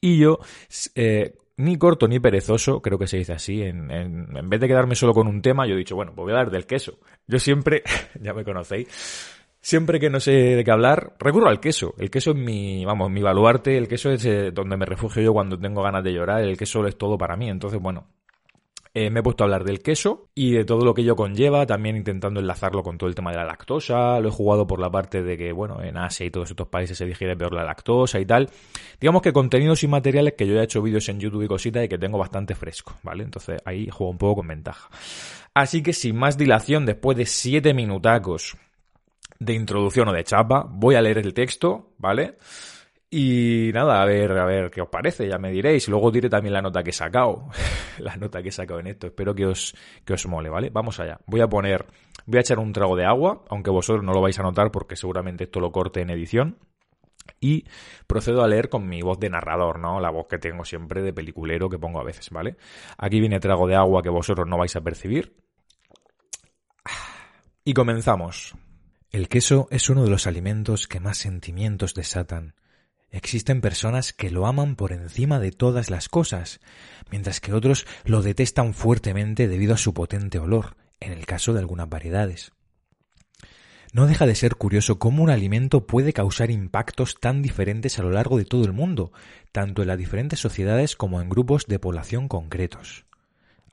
Y 0.00 0.18
yo 0.18 0.38
eh, 0.94 1.34
ni 1.60 1.76
corto 1.76 2.08
ni 2.08 2.18
perezoso, 2.18 2.80
creo 2.80 2.98
que 2.98 3.06
se 3.06 3.18
dice 3.18 3.32
así. 3.32 3.62
En, 3.62 3.90
en, 3.90 4.48
vez 4.48 4.60
de 4.60 4.68
quedarme 4.68 4.94
solo 4.94 5.12
con 5.12 5.26
un 5.26 5.42
tema, 5.42 5.66
yo 5.66 5.74
he 5.74 5.78
dicho, 5.78 5.94
bueno, 5.94 6.12
pues 6.14 6.24
voy 6.24 6.32
a 6.32 6.38
hablar 6.38 6.50
del 6.50 6.66
queso. 6.66 6.98
Yo 7.26 7.38
siempre, 7.38 7.82
ya 8.20 8.32
me 8.32 8.44
conocéis, 8.44 8.88
siempre 9.60 10.00
que 10.00 10.10
no 10.10 10.20
sé 10.20 10.32
de 10.32 10.64
qué 10.64 10.70
hablar, 10.70 11.14
recurro 11.18 11.48
al 11.48 11.60
queso. 11.60 11.94
El 11.98 12.10
queso 12.10 12.30
es 12.30 12.36
mi, 12.36 12.84
vamos, 12.84 13.10
mi 13.10 13.22
baluarte, 13.22 13.76
el 13.76 13.88
queso 13.88 14.10
es 14.10 14.24
eh, 14.24 14.50
donde 14.52 14.76
me 14.76 14.86
refugio 14.86 15.22
yo 15.22 15.32
cuando 15.32 15.58
tengo 15.58 15.82
ganas 15.82 16.02
de 16.02 16.12
llorar, 16.12 16.42
el 16.42 16.56
queso 16.56 16.86
es 16.86 16.96
todo 16.96 17.18
para 17.18 17.36
mí. 17.36 17.48
Entonces, 17.48 17.80
bueno, 17.80 18.06
eh, 18.92 19.08
me 19.08 19.20
he 19.20 19.22
puesto 19.22 19.44
a 19.44 19.46
hablar 19.46 19.62
del 19.62 19.80
queso 19.80 20.30
y 20.34 20.52
de 20.52 20.64
todo 20.64 20.84
lo 20.84 20.94
que 20.94 21.02
ello 21.02 21.14
conlleva, 21.14 21.64
también 21.64 21.96
intentando 21.96 22.40
enlazarlo 22.40 22.82
con 22.82 22.98
todo 22.98 23.08
el 23.08 23.14
tema 23.14 23.30
de 23.30 23.36
la 23.36 23.44
lactosa. 23.44 24.18
Lo 24.18 24.28
he 24.28 24.32
jugado 24.32 24.66
por 24.66 24.80
la 24.80 24.90
parte 24.90 25.22
de 25.22 25.36
que, 25.38 25.52
bueno, 25.52 25.80
en 25.82 25.96
Asia 25.96 26.26
y 26.26 26.30
todos 26.30 26.50
estos 26.50 26.66
países 26.66 26.98
se 26.98 27.06
digiere 27.06 27.36
peor 27.36 27.54
la 27.54 27.64
lactosa 27.64 28.18
y 28.18 28.26
tal. 28.26 28.50
Digamos 29.00 29.22
que 29.22 29.32
contenidos 29.32 29.84
y 29.84 29.88
materiales 29.88 30.34
que 30.36 30.46
yo 30.46 30.54
ya 30.54 30.62
he 30.62 30.64
hecho 30.64 30.82
vídeos 30.82 31.08
en 31.08 31.20
YouTube 31.20 31.44
y 31.44 31.48
cositas 31.48 31.84
y 31.84 31.88
que 31.88 31.98
tengo 31.98 32.18
bastante 32.18 32.56
fresco, 32.56 32.96
¿vale? 33.04 33.22
Entonces 33.22 33.60
ahí 33.64 33.88
juego 33.90 34.10
un 34.10 34.18
poco 34.18 34.36
con 34.36 34.48
ventaja. 34.48 34.88
Así 35.54 35.82
que 35.82 35.92
sin 35.92 36.16
más 36.16 36.36
dilación, 36.36 36.84
después 36.84 37.16
de 37.16 37.26
7 37.26 37.72
minutacos 37.74 38.56
de 39.38 39.54
introducción 39.54 40.08
o 40.08 40.12
de 40.12 40.24
chapa, 40.24 40.66
voy 40.68 40.96
a 40.96 41.02
leer 41.02 41.18
el 41.18 41.32
texto, 41.32 41.92
¿vale? 41.98 42.36
Y 43.12 43.72
nada, 43.74 44.00
a 44.00 44.04
ver, 44.04 44.30
a 44.38 44.44
ver 44.44 44.70
qué 44.70 44.80
os 44.80 44.88
parece, 44.88 45.28
ya 45.28 45.36
me 45.36 45.50
diréis. 45.50 45.88
Luego 45.88 46.12
diré 46.12 46.28
también 46.28 46.52
la 46.52 46.62
nota 46.62 46.84
que 46.84 46.90
he 46.90 46.92
sacado. 46.92 47.48
la 47.98 48.16
nota 48.16 48.40
que 48.40 48.50
he 48.50 48.52
sacado 48.52 48.78
en 48.78 48.86
esto. 48.86 49.08
Espero 49.08 49.34
que 49.34 49.46
os, 49.46 49.74
que 50.04 50.12
os 50.12 50.26
mole, 50.26 50.48
¿vale? 50.48 50.70
Vamos 50.70 51.00
allá. 51.00 51.18
Voy 51.26 51.40
a 51.40 51.48
poner, 51.48 51.86
voy 52.26 52.38
a 52.38 52.40
echar 52.40 52.60
un 52.60 52.72
trago 52.72 52.94
de 52.94 53.04
agua, 53.04 53.42
aunque 53.48 53.70
vosotros 53.70 54.04
no 54.04 54.12
lo 54.12 54.20
vais 54.20 54.38
a 54.38 54.44
notar 54.44 54.70
porque 54.70 54.94
seguramente 54.94 55.44
esto 55.44 55.58
lo 55.58 55.72
corte 55.72 56.02
en 56.02 56.10
edición. 56.10 56.58
Y 57.40 57.64
procedo 58.06 58.44
a 58.44 58.48
leer 58.48 58.68
con 58.68 58.88
mi 58.88 59.02
voz 59.02 59.18
de 59.18 59.28
narrador, 59.28 59.80
¿no? 59.80 59.98
La 59.98 60.10
voz 60.10 60.28
que 60.28 60.38
tengo 60.38 60.64
siempre 60.64 61.02
de 61.02 61.12
peliculero 61.12 61.68
que 61.68 61.78
pongo 61.78 62.00
a 62.00 62.04
veces, 62.04 62.30
¿vale? 62.30 62.56
Aquí 62.96 63.18
viene 63.18 63.40
trago 63.40 63.66
de 63.66 63.74
agua 63.74 64.02
que 64.02 64.08
vosotros 64.08 64.46
no 64.46 64.56
vais 64.56 64.76
a 64.76 64.82
percibir. 64.82 65.34
Y 67.64 67.74
comenzamos. 67.74 68.54
El 69.10 69.28
queso 69.28 69.66
es 69.72 69.90
uno 69.90 70.04
de 70.04 70.10
los 70.10 70.28
alimentos 70.28 70.86
que 70.86 71.00
más 71.00 71.18
sentimientos 71.18 71.94
desatan 71.94 72.54
Existen 73.10 73.60
personas 73.60 74.12
que 74.12 74.30
lo 74.30 74.46
aman 74.46 74.76
por 74.76 74.92
encima 74.92 75.40
de 75.40 75.50
todas 75.50 75.90
las 75.90 76.08
cosas, 76.08 76.60
mientras 77.10 77.40
que 77.40 77.52
otros 77.52 77.86
lo 78.04 78.22
detestan 78.22 78.72
fuertemente 78.72 79.48
debido 79.48 79.74
a 79.74 79.78
su 79.78 79.92
potente 79.94 80.38
olor, 80.38 80.76
en 81.00 81.12
el 81.12 81.26
caso 81.26 81.52
de 81.52 81.58
algunas 81.58 81.88
variedades. 81.88 82.52
No 83.92 84.06
deja 84.06 84.26
de 84.26 84.36
ser 84.36 84.54
curioso 84.54 85.00
cómo 85.00 85.24
un 85.24 85.30
alimento 85.30 85.84
puede 85.86 86.12
causar 86.12 86.52
impactos 86.52 87.16
tan 87.18 87.42
diferentes 87.42 87.98
a 87.98 88.02
lo 88.02 88.10
largo 88.10 88.38
de 88.38 88.44
todo 88.44 88.64
el 88.64 88.72
mundo, 88.72 89.10
tanto 89.50 89.82
en 89.82 89.88
las 89.88 89.98
diferentes 89.98 90.38
sociedades 90.38 90.94
como 90.94 91.20
en 91.20 91.28
grupos 91.28 91.66
de 91.66 91.80
población 91.80 92.28
concretos. 92.28 93.06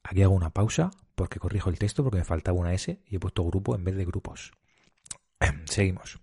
Aquí 0.02 0.24
hago 0.24 0.34
una 0.34 0.50
pausa 0.50 0.90
porque 1.14 1.40
corrijo 1.40 1.70
el 1.70 1.78
texto 1.78 2.04
porque 2.04 2.18
me 2.18 2.24
faltaba 2.24 2.58
una 2.58 2.74
S 2.74 3.00
y 3.06 3.16
he 3.16 3.20
puesto 3.20 3.44
grupo 3.44 3.76
en 3.76 3.84
vez 3.84 3.96
de 3.96 4.06
grupos. 4.06 4.54
Seguimos. 5.66 6.20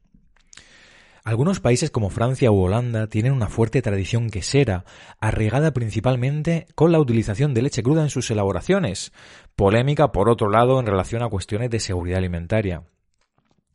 Algunos 1.24 1.58
países 1.58 1.90
como 1.90 2.10
Francia 2.10 2.52
u 2.52 2.60
Holanda 2.60 3.06
tienen 3.06 3.32
una 3.32 3.48
fuerte 3.48 3.80
tradición 3.80 4.28
quesera, 4.28 4.84
arraigada 5.20 5.72
principalmente 5.72 6.66
con 6.74 6.92
la 6.92 7.00
utilización 7.00 7.54
de 7.54 7.62
leche 7.62 7.82
cruda 7.82 8.02
en 8.02 8.10
sus 8.10 8.30
elaboraciones, 8.30 9.10
polémica 9.56 10.12
por 10.12 10.28
otro 10.28 10.50
lado 10.50 10.78
en 10.78 10.84
relación 10.84 11.22
a 11.22 11.30
cuestiones 11.30 11.70
de 11.70 11.80
seguridad 11.80 12.18
alimentaria. 12.18 12.82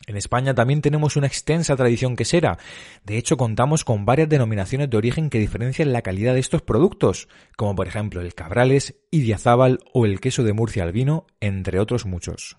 En 0.06 0.16
España 0.16 0.54
también 0.54 0.81
tenemos 0.81 1.16
una 1.16 1.25
extensa 1.25 1.75
tradición 1.75 2.16
quesera. 2.16 2.60
De 3.04 3.18
hecho, 3.18 3.36
contamos 3.36 3.84
con 3.84 4.06
varias 4.06 4.30
denominaciones 4.30 4.88
de 4.92 4.98
origen 4.98 5.31
que 5.31 5.40
diferencian 5.40 5.92
la 5.92 6.04
calidad 6.04 6.36
de 6.36 6.40
estos 6.42 6.62
productos, 6.62 7.30
como 7.57 7.74
por 7.74 7.88
ejemplo 7.88 8.22
el 8.22 8.36
Cabrales, 8.36 8.95
Idiazábal 9.10 9.80
o 9.92 10.06
el 10.06 10.19
queso 10.19 10.44
de 10.44 10.54
Murcia 10.54 10.84
albino, 10.84 11.25
entre 11.40 11.80
otros 11.80 12.06
muchos. 12.06 12.57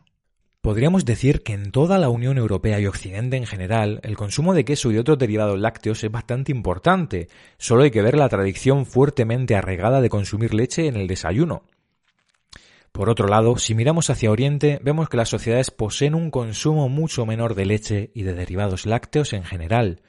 Podríamos 0.63 1.07
decir 1.07 1.43
que 1.43 1.55
en 1.55 1.73
toda 1.73 1.97
la 1.97 2.11
Unión 2.11 2.37
Europea 2.37 2.79
y 2.81 2.87
Occidente 2.87 3.39
en 3.39 3.47
general, 3.47 3.99
el 4.03 4.19
consumo 4.19 4.53
de 4.53 4.67
queso 4.67 4.93
y 4.93 4.99
otros 4.99 5.17
derivados 5.17 5.59
lácteos 5.59 6.05
es 6.05 6.11
bastante 6.11 6.53
importante. 6.53 7.29
Solo 7.57 7.85
hay 7.85 7.91
que 7.91 8.03
ver 8.03 8.15
la 8.15 8.29
tradición 8.29 8.85
fuertemente 8.85 9.57
arraigada 9.57 10.03
de 10.03 10.11
consumir 10.11 10.53
leche 10.53 10.87
en 10.87 10.97
el 10.97 11.07
desayuno. 11.07 11.63
Por 12.93 13.09
otro 13.09 13.27
lado, 13.27 13.57
si 13.57 13.75
miramos 13.75 14.11
hacia 14.11 14.31
Oriente, 14.31 14.81
vemos 14.83 15.09
que 15.09 15.17
las 15.17 15.31
sociedades 15.31 15.71
poseen 15.71 16.15
un 16.15 16.31
consumo 16.31 16.91
mucho 16.91 17.25
menor 17.25 17.55
de 17.55 17.65
leche 17.65 18.11
y 18.13 18.25
de 18.25 18.35
derivados 18.35 18.85
lácteos 18.85 19.33
en 19.33 19.45
general. 19.45 20.03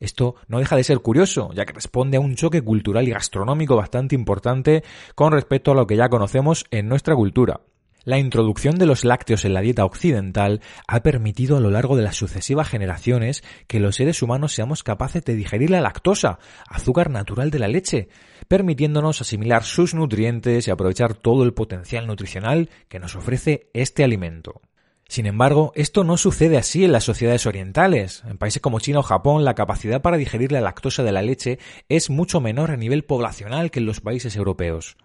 Esto 0.00 0.34
no 0.48 0.58
deja 0.58 0.74
de 0.74 0.82
ser 0.82 0.98
curioso, 0.98 1.50
ya 1.54 1.64
que 1.64 1.74
responde 1.74 2.16
a 2.16 2.20
un 2.20 2.34
choque 2.34 2.60
cultural 2.60 3.06
y 3.06 3.12
gastronómico 3.12 3.76
bastante 3.76 4.16
importante 4.16 4.82
con 5.14 5.30
respecto 5.30 5.70
a 5.70 5.74
lo 5.76 5.86
que 5.86 5.94
ya 5.94 6.08
conocemos 6.08 6.64
en 6.72 6.88
nuestra 6.88 7.14
cultura. 7.14 7.60
La 8.04 8.18
introducción 8.18 8.78
de 8.78 8.86
los 8.86 9.04
lácteos 9.04 9.44
en 9.44 9.54
la 9.54 9.60
dieta 9.60 9.84
occidental 9.84 10.60
ha 10.88 11.04
permitido 11.04 11.56
a 11.56 11.60
lo 11.60 11.70
largo 11.70 11.96
de 11.96 12.02
las 12.02 12.16
sucesivas 12.16 12.68
generaciones 12.68 13.44
que 13.68 13.78
los 13.78 13.94
seres 13.94 14.22
humanos 14.22 14.52
seamos 14.52 14.82
capaces 14.82 15.24
de 15.24 15.36
digerir 15.36 15.70
la 15.70 15.80
lactosa, 15.80 16.40
azúcar 16.66 17.10
natural 17.10 17.52
de 17.52 17.60
la 17.60 17.68
leche, 17.68 18.08
permitiéndonos 18.48 19.20
asimilar 19.20 19.62
sus 19.62 19.94
nutrientes 19.94 20.66
y 20.66 20.72
aprovechar 20.72 21.14
todo 21.14 21.44
el 21.44 21.54
potencial 21.54 22.08
nutricional 22.08 22.70
que 22.88 22.98
nos 22.98 23.14
ofrece 23.14 23.70
este 23.72 24.02
alimento. 24.02 24.62
Sin 25.06 25.26
embargo, 25.26 25.72
esto 25.76 26.02
no 26.02 26.16
sucede 26.16 26.56
así 26.56 26.84
en 26.84 26.90
las 26.90 27.04
sociedades 27.04 27.46
orientales. 27.46 28.24
En 28.26 28.36
países 28.36 28.60
como 28.60 28.80
China 28.80 29.00
o 29.00 29.02
Japón, 29.04 29.44
la 29.44 29.54
capacidad 29.54 30.02
para 30.02 30.16
digerir 30.16 30.50
la 30.50 30.60
lactosa 30.60 31.04
de 31.04 31.12
la 31.12 31.22
leche 31.22 31.60
es 31.88 32.10
mucho 32.10 32.40
menor 32.40 32.72
a 32.72 32.76
nivel 32.76 33.04
poblacional 33.04 33.70
que 33.70 33.78
en 33.78 33.86
los 33.86 34.00
países 34.00 34.34
europeos. 34.34 34.96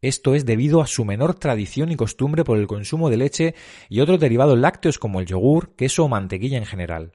Esto 0.00 0.34
es 0.34 0.46
debido 0.46 0.80
a 0.80 0.86
su 0.86 1.04
menor 1.04 1.34
tradición 1.34 1.90
y 1.90 1.96
costumbre 1.96 2.44
por 2.44 2.58
el 2.58 2.68
consumo 2.68 3.10
de 3.10 3.16
leche 3.16 3.54
y 3.88 4.00
otros 4.00 4.20
derivados 4.20 4.58
lácteos 4.58 4.98
como 4.98 5.18
el 5.18 5.26
yogur, 5.26 5.74
queso 5.74 6.04
o 6.04 6.08
mantequilla 6.08 6.58
en 6.58 6.66
general. 6.66 7.12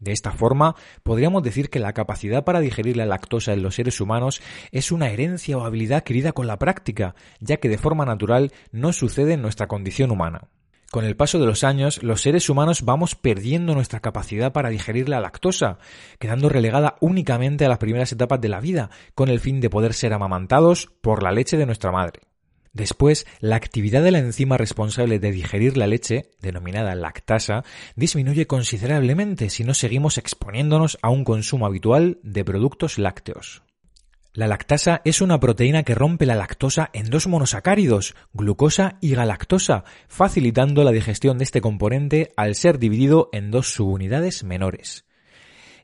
De 0.00 0.12
esta 0.12 0.32
forma, 0.32 0.74
podríamos 1.02 1.42
decir 1.42 1.70
que 1.70 1.78
la 1.78 1.92
capacidad 1.92 2.44
para 2.44 2.60
digerir 2.60 2.96
la 2.96 3.06
lactosa 3.06 3.52
en 3.52 3.62
los 3.62 3.76
seres 3.76 4.00
humanos 4.00 4.40
es 4.70 4.92
una 4.92 5.10
herencia 5.10 5.58
o 5.58 5.64
habilidad 5.64 5.98
adquirida 5.98 6.32
con 6.32 6.46
la 6.46 6.58
práctica, 6.58 7.14
ya 7.40 7.58
que 7.58 7.68
de 7.68 7.78
forma 7.78 8.04
natural 8.04 8.52
no 8.70 8.92
sucede 8.92 9.34
en 9.34 9.42
nuestra 9.42 9.68
condición 9.68 10.10
humana. 10.10 10.48
Con 10.92 11.06
el 11.06 11.16
paso 11.16 11.38
de 11.38 11.46
los 11.46 11.64
años, 11.64 12.02
los 12.02 12.20
seres 12.20 12.50
humanos 12.50 12.82
vamos 12.82 13.14
perdiendo 13.14 13.72
nuestra 13.72 14.00
capacidad 14.00 14.52
para 14.52 14.68
digerir 14.68 15.08
la 15.08 15.20
lactosa, 15.20 15.78
quedando 16.18 16.50
relegada 16.50 16.96
únicamente 17.00 17.64
a 17.64 17.70
las 17.70 17.78
primeras 17.78 18.12
etapas 18.12 18.42
de 18.42 18.50
la 18.50 18.60
vida, 18.60 18.90
con 19.14 19.30
el 19.30 19.40
fin 19.40 19.62
de 19.62 19.70
poder 19.70 19.94
ser 19.94 20.12
amamantados 20.12 20.92
por 21.00 21.22
la 21.22 21.32
leche 21.32 21.56
de 21.56 21.64
nuestra 21.64 21.92
madre. 21.92 22.20
Después, 22.74 23.26
la 23.40 23.56
actividad 23.56 24.02
de 24.02 24.10
la 24.10 24.18
enzima 24.18 24.58
responsable 24.58 25.18
de 25.18 25.32
digerir 25.32 25.78
la 25.78 25.86
leche, 25.86 26.28
denominada 26.42 26.94
lactasa, 26.94 27.64
disminuye 27.96 28.46
considerablemente 28.46 29.48
si 29.48 29.64
no 29.64 29.72
seguimos 29.72 30.18
exponiéndonos 30.18 30.98
a 31.00 31.08
un 31.08 31.24
consumo 31.24 31.64
habitual 31.64 32.18
de 32.22 32.44
productos 32.44 32.98
lácteos. 32.98 33.62
La 34.34 34.46
lactasa 34.46 35.02
es 35.04 35.20
una 35.20 35.38
proteína 35.40 35.82
que 35.82 35.94
rompe 35.94 36.24
la 36.24 36.34
lactosa 36.34 36.88
en 36.94 37.10
dos 37.10 37.26
monosacáridos, 37.26 38.14
glucosa 38.32 38.96
y 39.02 39.14
galactosa, 39.14 39.84
facilitando 40.08 40.84
la 40.84 40.90
digestión 40.90 41.36
de 41.36 41.44
este 41.44 41.60
componente 41.60 42.32
al 42.34 42.54
ser 42.54 42.78
dividido 42.78 43.28
en 43.32 43.50
dos 43.50 43.74
subunidades 43.74 44.42
menores. 44.42 45.04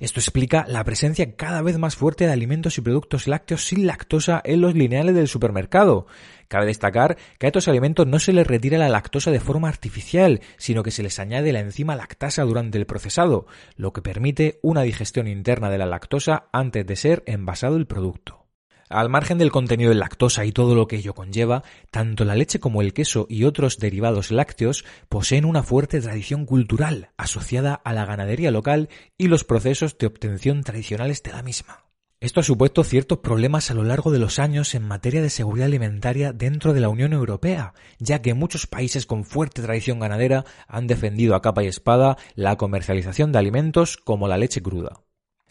Esto 0.00 0.20
explica 0.20 0.64
la 0.66 0.82
presencia 0.82 1.34
cada 1.36 1.60
vez 1.60 1.76
más 1.76 1.96
fuerte 1.96 2.24
de 2.24 2.32
alimentos 2.32 2.78
y 2.78 2.80
productos 2.80 3.26
lácteos 3.26 3.66
sin 3.66 3.86
lactosa 3.86 4.40
en 4.42 4.62
los 4.62 4.74
lineales 4.74 5.14
del 5.14 5.28
supermercado. 5.28 6.06
Cabe 6.46 6.66
destacar 6.66 7.18
que 7.38 7.46
a 7.46 7.48
estos 7.48 7.68
alimentos 7.68 8.06
no 8.06 8.18
se 8.18 8.32
les 8.32 8.46
retira 8.46 8.78
la 8.78 8.88
lactosa 8.88 9.30
de 9.30 9.40
forma 9.40 9.68
artificial, 9.68 10.40
sino 10.56 10.82
que 10.82 10.90
se 10.92 11.02
les 11.02 11.18
añade 11.18 11.52
la 11.52 11.60
enzima 11.60 11.96
lactasa 11.96 12.44
durante 12.44 12.78
el 12.78 12.86
procesado, 12.86 13.46
lo 13.76 13.92
que 13.92 14.00
permite 14.00 14.58
una 14.62 14.82
digestión 14.82 15.26
interna 15.26 15.68
de 15.68 15.76
la 15.76 15.86
lactosa 15.86 16.44
antes 16.50 16.86
de 16.86 16.96
ser 16.96 17.22
envasado 17.26 17.76
el 17.76 17.86
producto. 17.86 18.37
Al 18.90 19.10
margen 19.10 19.36
del 19.38 19.50
contenido 19.50 19.90
de 19.90 19.96
lactosa 19.96 20.44
y 20.44 20.52
todo 20.52 20.74
lo 20.74 20.86
que 20.86 20.96
ello 20.96 21.14
conlleva, 21.14 21.62
tanto 21.90 22.24
la 22.24 22.34
leche 22.34 22.58
como 22.58 22.80
el 22.80 22.94
queso 22.94 23.26
y 23.28 23.44
otros 23.44 23.78
derivados 23.78 24.30
lácteos 24.30 24.84
poseen 25.08 25.44
una 25.44 25.62
fuerte 25.62 26.00
tradición 26.00 26.46
cultural 26.46 27.10
asociada 27.16 27.74
a 27.74 27.92
la 27.92 28.06
ganadería 28.06 28.50
local 28.50 28.88
y 29.18 29.28
los 29.28 29.44
procesos 29.44 29.98
de 29.98 30.06
obtención 30.06 30.62
tradicionales 30.62 31.22
de 31.22 31.32
la 31.32 31.42
misma. 31.42 31.84
Esto 32.20 32.40
ha 32.40 32.42
supuesto 32.42 32.82
ciertos 32.82 33.18
problemas 33.18 33.70
a 33.70 33.74
lo 33.74 33.84
largo 33.84 34.10
de 34.10 34.18
los 34.18 34.40
años 34.40 34.74
en 34.74 34.82
materia 34.82 35.22
de 35.22 35.30
seguridad 35.30 35.66
alimentaria 35.66 36.32
dentro 36.32 36.72
de 36.72 36.80
la 36.80 36.88
Unión 36.88 37.12
Europea, 37.12 37.74
ya 38.00 38.22
que 38.22 38.34
muchos 38.34 38.66
países 38.66 39.06
con 39.06 39.24
fuerte 39.24 39.62
tradición 39.62 40.00
ganadera 40.00 40.44
han 40.66 40.88
defendido 40.88 41.36
a 41.36 41.42
capa 41.42 41.62
y 41.62 41.68
espada 41.68 42.16
la 42.34 42.56
comercialización 42.56 43.30
de 43.30 43.38
alimentos 43.38 43.96
como 43.98 44.26
la 44.26 44.36
leche 44.36 44.60
cruda. 44.60 45.02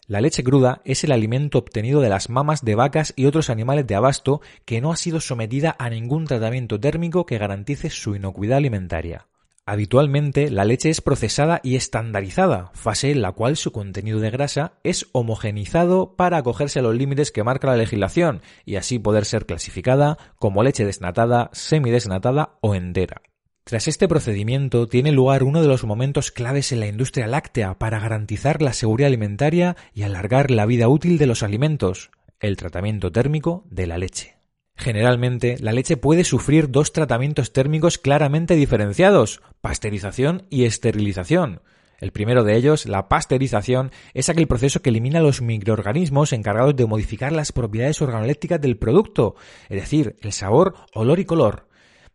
La 0.09 0.21
leche 0.21 0.41
cruda 0.41 0.81
es 0.85 1.03
el 1.03 1.11
alimento 1.11 1.57
obtenido 1.57 1.99
de 1.99 2.07
las 2.07 2.29
mamas 2.29 2.63
de 2.63 2.75
vacas 2.75 3.11
y 3.17 3.25
otros 3.25 3.49
animales 3.49 3.85
de 3.87 3.95
abasto 3.95 4.39
que 4.63 4.79
no 4.79 4.93
ha 4.93 4.95
sido 4.95 5.19
sometida 5.19 5.75
a 5.79 5.89
ningún 5.89 6.23
tratamiento 6.25 6.79
térmico 6.79 7.25
que 7.25 7.37
garantice 7.37 7.89
su 7.89 8.15
inocuidad 8.15 8.59
alimentaria. 8.59 9.27
Habitualmente 9.65 10.49
la 10.49 10.63
leche 10.63 10.89
es 10.89 11.01
procesada 11.01 11.59
y 11.61 11.75
estandarizada, 11.75 12.71
fase 12.73 13.11
en 13.11 13.21
la 13.21 13.33
cual 13.33 13.57
su 13.57 13.73
contenido 13.73 14.21
de 14.21 14.29
grasa 14.29 14.79
es 14.85 15.07
homogenizado 15.11 16.15
para 16.15 16.37
acogerse 16.37 16.79
a 16.79 16.83
los 16.83 16.95
límites 16.95 17.33
que 17.33 17.43
marca 17.43 17.67
la 17.67 17.75
legislación 17.75 18.41
y 18.63 18.77
así 18.77 18.99
poder 18.99 19.25
ser 19.25 19.45
clasificada 19.45 20.17
como 20.37 20.63
leche 20.63 20.85
desnatada, 20.85 21.49
semidesnatada 21.51 22.57
o 22.61 22.75
entera. 22.75 23.23
Tras 23.67 23.89
este 23.89 24.07
procedimiento 24.07 24.87
tiene 24.87 25.11
lugar 25.11 25.43
uno 25.43 25.61
de 25.61 25.67
los 25.67 25.83
momentos 25.83 26.31
claves 26.31 26.71
en 26.71 26.79
la 26.79 26.87
industria 26.87 27.27
láctea 27.27 27.77
para 27.77 27.99
garantizar 27.99 28.61
la 28.61 28.71
seguridad 28.71 29.07
alimentaria 29.07 29.75
y 29.93 30.03
alargar 30.03 30.51
la 30.51 30.65
vida 30.65 30.87
útil 30.87 31.17
de 31.17 31.25
los 31.25 31.43
alimentos, 31.43 32.09
el 32.39 32.55
tratamiento 32.55 33.11
térmico 33.11 33.65
de 33.69 33.85
la 33.85 33.97
leche. 33.97 34.37
Generalmente, 34.77 35.57
la 35.59 35.73
leche 35.73 35.97
puede 35.97 36.23
sufrir 36.23 36.71
dos 36.71 36.93
tratamientos 36.93 37.51
térmicos 37.51 37.97
claramente 37.97 38.55
diferenciados, 38.55 39.41
pasteurización 39.59 40.47
y 40.49 40.63
esterilización. 40.63 41.61
El 41.99 42.13
primero 42.13 42.45
de 42.45 42.55
ellos, 42.55 42.85
la 42.85 43.09
pasteurización, 43.09 43.91
es 44.13 44.29
aquel 44.29 44.47
proceso 44.47 44.81
que 44.81 44.91
elimina 44.91 45.19
los 45.19 45.41
microorganismos 45.41 46.31
encargados 46.31 46.77
de 46.77 46.85
modificar 46.85 47.33
las 47.33 47.51
propiedades 47.51 48.01
organolépticas 48.01 48.61
del 48.61 48.77
producto, 48.77 49.35
es 49.67 49.81
decir, 49.81 50.15
el 50.21 50.31
sabor, 50.31 50.75
olor 50.93 51.19
y 51.19 51.25
color 51.25 51.66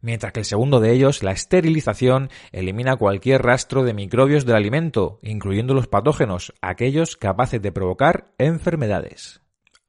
mientras 0.03 0.33
que 0.33 0.41
el 0.41 0.47
segundo 0.47 0.81
de 0.81 0.93
ellos, 0.93 1.23
la 1.23 1.33
esterilización, 1.33 2.29
elimina 2.53 2.97
cualquier 2.97 3.43
rastro 3.43 3.85
de 3.85 3.95
microbios 3.95 4.45
del 4.45 4.57
alimento, 4.57 5.19
incluyendo 5.23 5.73
los 5.73 5.87
patógenos, 5.87 6.53
aquellos 6.61 7.17
capaces 7.17 7.63
de 7.63 7.73
provocar 7.73 8.35
enfermedades. 8.37 9.43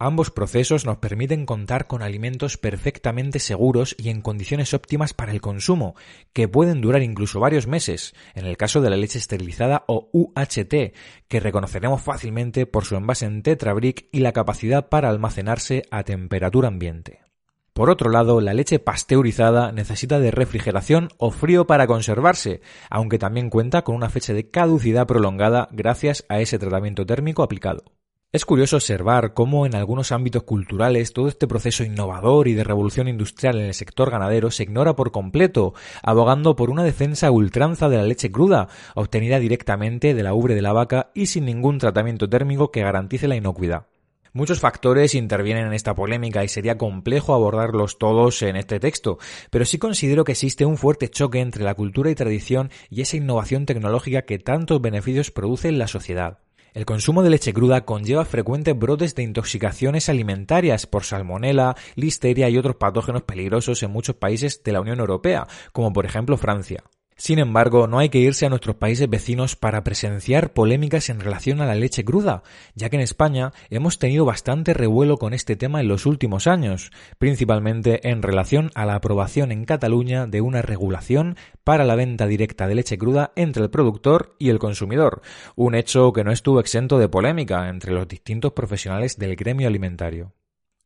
Ambos 0.06 0.32
procesos 0.32 0.86
nos 0.86 0.98
permiten 0.98 1.46
contar 1.46 1.88
con 1.88 2.02
alimentos 2.02 2.58
perfectamente 2.58 3.40
seguros 3.40 3.96
y 3.98 4.10
en 4.10 4.22
condiciones 4.22 4.74
óptimas 4.74 5.14
para 5.14 5.32
el 5.32 5.40
consumo, 5.40 5.96
que 6.34 6.50
pueden 6.50 6.82
durar 6.82 7.02
incluso 7.04 7.40
varios 7.40 7.68
meses, 7.68 8.14
en 8.36 8.46
el 8.46 8.58
caso 8.58 8.82
de 8.82 8.90
la 8.90 8.98
leche 8.98 9.18
esterilizada 9.18 9.86
o 9.88 10.10
UHT, 10.12 10.94
que 11.30 11.40
reconoceremos 11.40 12.02
fácilmente 12.02 12.66
por 12.66 12.84
su 12.84 12.98
envase 12.98 13.28
en 13.28 13.44
tetrabric 13.44 14.10
y 14.12 14.20
la 14.20 14.34
capacidad 14.34 14.90
para 14.90 15.08
almacenarse 15.08 15.84
a 15.90 16.04
temperatura 16.04 16.68
ambiente. 16.68 17.23
Por 17.74 17.90
otro 17.90 18.12
lado, 18.12 18.40
la 18.40 18.54
leche 18.54 18.78
pasteurizada 18.78 19.72
necesita 19.72 20.20
de 20.20 20.30
refrigeración 20.30 21.10
o 21.18 21.32
frío 21.32 21.66
para 21.66 21.88
conservarse, 21.88 22.62
aunque 22.92 23.18
también 23.18 23.50
cuenta 23.50 23.82
con 23.82 23.96
una 23.96 24.10
fecha 24.10 24.34
de 24.34 24.48
caducidad 24.48 25.08
prolongada 25.08 25.70
gracias 25.72 26.24
a 26.30 26.40
ese 26.40 26.60
tratamiento 26.60 27.04
térmico 27.08 27.42
aplicado. 27.42 27.84
Es 28.32 28.46
curioso 28.46 28.78
observar 28.78 29.34
cómo 29.34 29.66
en 29.66 29.76
algunos 29.76 30.12
ámbitos 30.12 30.44
culturales 30.44 31.14
todo 31.14 31.28
este 31.28 31.48
proceso 31.48 31.84
innovador 31.84 32.48
y 32.48 32.54
de 32.54 32.64
revolución 32.64 33.08
industrial 33.08 33.58
en 33.58 33.66
el 33.66 33.74
sector 33.76 34.10
ganadero 34.12 34.52
se 34.52 34.64
ignora 34.64 34.96
por 34.96 35.12
completo, 35.12 35.74
abogando 36.02 36.56
por 36.56 36.70
una 36.70 36.84
defensa 36.84 37.30
ultranza 37.32 37.90
de 37.90 37.98
la 37.98 38.04
leche 38.04 38.32
cruda, 38.32 38.70
obtenida 38.96 39.40
directamente 39.40 40.14
de 40.14 40.24
la 40.24 40.34
ubre 40.34 40.54
de 40.56 40.64
la 40.64 40.74
vaca 40.74 41.12
y 41.14 41.28
sin 41.28 41.46
ningún 41.46 41.80
tratamiento 41.80 42.30
térmico 42.30 42.72
que 42.72 42.82
garantice 42.82 43.28
la 43.28 43.36
inocuidad. 43.36 43.86
Muchos 44.36 44.60
factores 44.60 45.14
intervienen 45.14 45.68
en 45.68 45.74
esta 45.74 45.94
polémica 45.94 46.44
y 46.44 46.48
sería 46.48 46.76
complejo 46.76 47.36
abordarlos 47.36 48.00
todos 48.00 48.42
en 48.42 48.56
este 48.56 48.80
texto, 48.80 49.20
pero 49.52 49.64
sí 49.64 49.78
considero 49.78 50.24
que 50.24 50.32
existe 50.32 50.66
un 50.66 50.76
fuerte 50.76 51.08
choque 51.08 51.40
entre 51.40 51.64
la 51.64 51.76
cultura 51.76 52.10
y 52.10 52.16
tradición 52.16 52.72
y 52.90 53.02
esa 53.02 53.16
innovación 53.16 53.68
tecnológica 53.68 54.24
que 54.24 54.40
tantos 54.40 54.82
beneficios 54.82 55.30
produce 55.30 55.68
en 55.68 55.78
la 55.78 55.88
sociedad. 55.88 56.40
El 56.74 56.86
consumo 56.86 57.22
de 57.22 57.30
leche 57.30 57.54
cruda 57.54 57.86
conlleva 57.86 58.26
frecuentes 58.26 58.76
brotes 58.76 59.14
de 59.14 59.22
intoxicaciones 59.22 60.10
alimentarias 60.10 60.88
por 60.88 61.04
salmonela, 61.04 61.76
listeria 61.94 62.50
y 62.50 62.58
otros 62.58 62.78
patógenos 62.78 63.22
peligrosos 63.22 63.84
en 63.84 63.92
muchos 63.92 64.16
países 64.16 64.64
de 64.64 64.72
la 64.72 64.82
Unión 64.82 65.00
Europea, 65.00 65.46
como 65.74 65.94
por 65.94 66.08
ejemplo 66.08 66.38
Francia. 66.38 66.84
Sin 67.16 67.40
embargo, 67.40 67.88
no 67.88 68.00
hay 68.00 68.10
que 68.10 68.20
irse 68.20 68.46
a 68.46 68.50
nuestros 68.50 68.76
países 68.76 69.10
vecinos 69.10 69.56
para 69.56 69.84
presenciar 69.84 70.54
polémicas 70.54 71.10
en 71.10 71.20
relación 71.20 71.62
a 71.62 71.66
la 71.66 71.76
leche 71.76 72.04
cruda, 72.04 72.44
ya 72.76 72.90
que 72.90 72.96
en 72.96 73.02
España 73.02 73.52
hemos 73.70 74.00
tenido 74.00 74.26
bastante 74.26 74.74
revuelo 74.74 75.18
con 75.18 75.34
este 75.34 75.56
tema 75.56 75.82
en 75.82 75.88
los 75.88 76.06
últimos 76.06 76.48
años, 76.48 76.92
principalmente 77.18 78.10
en 78.10 78.22
relación 78.22 78.72
a 78.76 78.86
la 78.86 78.96
aprobación 78.96 79.52
en 79.52 79.66
Cataluña 79.66 80.28
de 80.28 80.42
una 80.42 80.62
regulación 80.62 81.38
para 81.64 81.86
la 81.86 81.96
venta 81.96 82.28
directa 82.28 82.68
de 82.68 82.76
leche 82.76 82.98
cruda 82.98 83.32
entre 83.36 83.64
el 83.64 83.70
productor 83.70 84.36
y 84.40 84.50
el 84.50 84.60
consumidor, 84.60 85.22
un 85.56 85.76
hecho 85.76 86.14
que 86.14 86.24
no 86.24 86.32
estuvo 86.32 86.60
exento 86.60 87.00
de 87.00 87.10
polémica 87.10 87.70
entre 87.70 87.94
los 87.94 88.08
distintos 88.08 88.54
profesionales 88.54 89.18
del 89.18 89.36
gremio 89.36 89.68
alimentario. 89.68 90.34